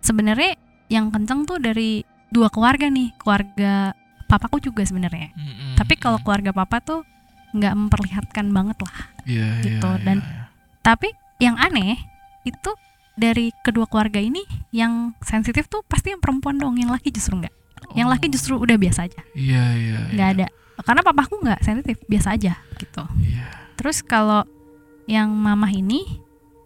[0.00, 0.56] sebenarnya
[0.88, 3.92] yang kenceng tuh dari dua keluarga nih, keluarga
[4.26, 5.30] papaku juga sebenarnya.
[5.36, 7.04] Mm, mm, Tapi kalau keluarga papa tuh
[7.52, 8.96] nggak memperlihatkan banget lah.
[9.22, 10.42] Iya, gitu, iya, dan- iya.
[10.80, 11.98] Tapi yang aneh
[12.42, 12.72] itu
[13.12, 17.52] dari kedua keluarga ini yang sensitif tuh pasti yang perempuan dong, yang laki justru nggak.
[17.92, 19.98] Yang laki Oh, justru udah biasa aja, Iya, iya.
[20.12, 20.36] nggak iya.
[20.42, 20.46] ada.
[20.84, 23.02] Karena papaku nggak sensitif, biasa aja gitu.
[23.18, 23.46] Iya.
[23.74, 24.44] Terus kalau
[25.06, 26.04] yang mamah ini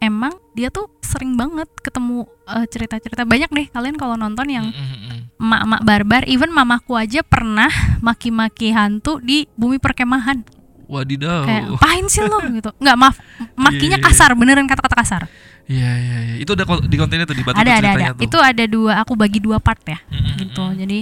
[0.00, 4.74] emang dia tuh sering banget ketemu eh, cerita-cerita banyak deh kalian kalau nonton yang Mm,
[4.74, 5.20] mm, mm.
[5.40, 7.68] emak-emak barbar, even mamaku aja pernah
[8.06, 10.44] maki-maki hantu di bumi perkemahan.
[10.84, 11.46] Wadidaw.
[11.46, 12.70] Kayak apain sih lo gitu.
[12.76, 13.16] Nggak maaf,
[13.54, 14.10] makinya Iya, iya, iya.
[14.10, 15.22] kasar, beneran kata-kata kasar.
[15.70, 16.34] Iya, iya, iya.
[16.42, 17.78] Itu ada di kontennya tuh di Batu ada ada ada.
[17.78, 18.22] ceritanya tuh.
[18.26, 20.64] Itu ada dua, aku bagi dua part ya Mm, mm, gitu.
[20.82, 20.98] Jadi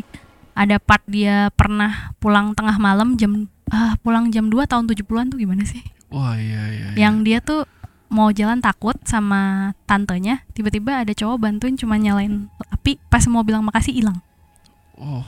[0.52, 5.38] ada part dia pernah pulang tengah malam jam ah, pulang jam 2 tahun 70-an tuh
[5.38, 5.80] gimana sih?
[6.10, 6.86] Wah, iya, iya.
[6.92, 7.08] iya.
[7.08, 7.60] Yang dia tuh
[8.08, 13.64] mau jalan takut sama tantenya, tiba-tiba ada cowok bantuin cuma nyalain api, pas mau bilang
[13.64, 14.18] makasih hilang.
[14.98, 15.24] Oh.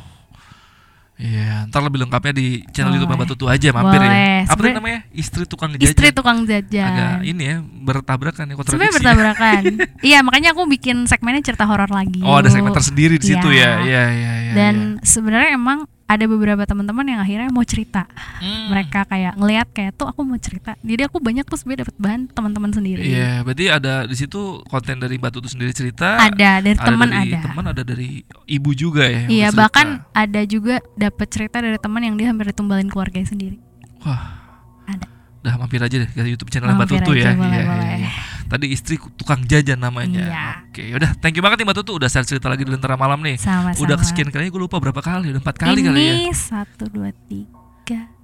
[1.20, 3.28] Iya, ntar lebih lengkapnya di channel YouTube Boleh.
[3.28, 4.08] Mbak Tutu aja mampir Boleh.
[4.08, 4.24] ya.
[4.48, 5.00] Apa Sebenernya- namanya?
[5.12, 5.84] Istri tukang jajan.
[5.84, 7.20] Istri tukang Agak jajan.
[7.28, 8.72] ini ya, bertabrakan ya kontradiksi.
[8.72, 9.62] Sebenarnya bertabrakan.
[10.08, 12.24] iya, makanya aku bikin segmennya cerita horor lagi.
[12.24, 13.84] Oh, ada segmen tersendiri di situ ya.
[13.84, 13.84] Iya.
[13.84, 14.52] Iya, iya, iya.
[14.56, 14.74] Dan
[15.04, 18.10] sebenarnya emang ada beberapa teman-teman yang akhirnya mau cerita.
[18.42, 18.74] Hmm.
[18.74, 20.74] Mereka kayak ngelihat kayak tuh aku mau cerita.
[20.82, 23.02] Jadi aku banyak tuh sebenarnya dapat bahan teman-teman sendiri.
[23.06, 26.18] Iya, berarti ada di situ konten dari Mbak Tutu sendiri cerita.
[26.18, 27.38] Ada dari teman ada.
[27.46, 29.30] teman, ada dari ibu juga ya.
[29.30, 29.60] Iya, bercerita.
[29.62, 33.62] bahkan ada juga dapat cerita dari teman yang dia hampir ditumbalin keluarganya sendiri.
[34.02, 34.42] Wah.
[34.90, 35.06] Ada.
[35.40, 37.32] Udah mampir aja deh ke YouTube channel Mbak Tutu ya.
[37.32, 37.90] boleh, Iya, iya, boleh.
[37.96, 38.10] iya.
[38.44, 40.20] Tadi istri tukang jajan namanya.
[40.20, 40.44] Iya.
[40.68, 41.16] Oke, yaudah.
[41.16, 43.40] Thank you banget nih Mbak Tutu udah share cerita lagi di Lentera Malam nih.
[43.40, 43.80] Sama-sama.
[43.80, 46.14] Udah kesekian kali gue lupa berapa kali, udah empat kali Ini kali ya.
[46.30, 48.19] satu dua tiga.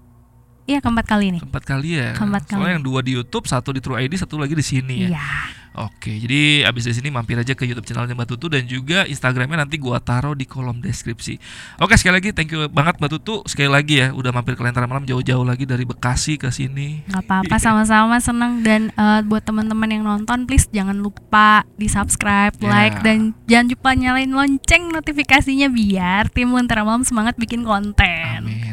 [0.66, 1.40] Iya keempat kali nih.
[1.40, 2.10] Keempat kali ya.
[2.12, 2.74] Keempat Soalnya kali.
[2.74, 5.14] yang dua di YouTube, satu di True ID, satu lagi di sini ya.
[5.14, 5.28] Iya.
[5.76, 9.60] Oke, jadi abis dari sini mampir aja ke YouTube channelnya Mbak Tutu dan juga Instagramnya
[9.60, 11.36] nanti gua taruh di kolom deskripsi.
[11.76, 13.44] Oke, sekali lagi thank you banget Mbak Tutu.
[13.44, 17.04] Sekali lagi ya, udah mampir ke Lentera Malam jauh-jauh lagi dari Bekasi ke sini.
[17.06, 22.56] nggak apa-apa sama-sama seneng dan eh, buat teman-teman yang nonton please jangan lupa di subscribe
[22.56, 22.72] Ya.
[22.72, 28.65] like dan jangan lupa nyalain lonceng notifikasinya biar tim Lentera Malam semangat bikin konten Amin,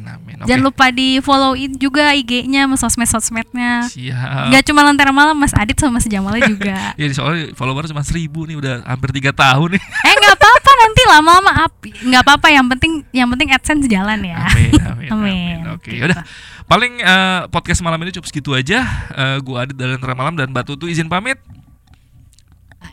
[0.43, 0.49] Oke.
[0.49, 4.51] jangan lupa di followin juga IG-nya sama sosmed-sosmednya Siap.
[4.51, 8.43] nggak cuma Lentera Malam Mas Adit sama Mas Jamalnya juga Ya soalnya follower cuma seribu
[8.43, 9.83] nih udah hampir tiga tahun nih.
[10.07, 14.43] eh nggak apa-apa nanti lama-lama api nggak apa-apa yang penting yang penting adsense jalan ya
[14.43, 15.11] Amin, amin, amin.
[15.13, 15.57] Amin.
[15.73, 16.03] Oke, Gitu.
[16.03, 16.21] yaudah.
[16.63, 18.83] Paling eh, podcast malam ini cukup segitu aja.
[19.09, 21.39] Eh, gua Adit dari Lentera Malam dan Mbak Tutu izin pamit.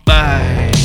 [0.04, 0.79] Bye.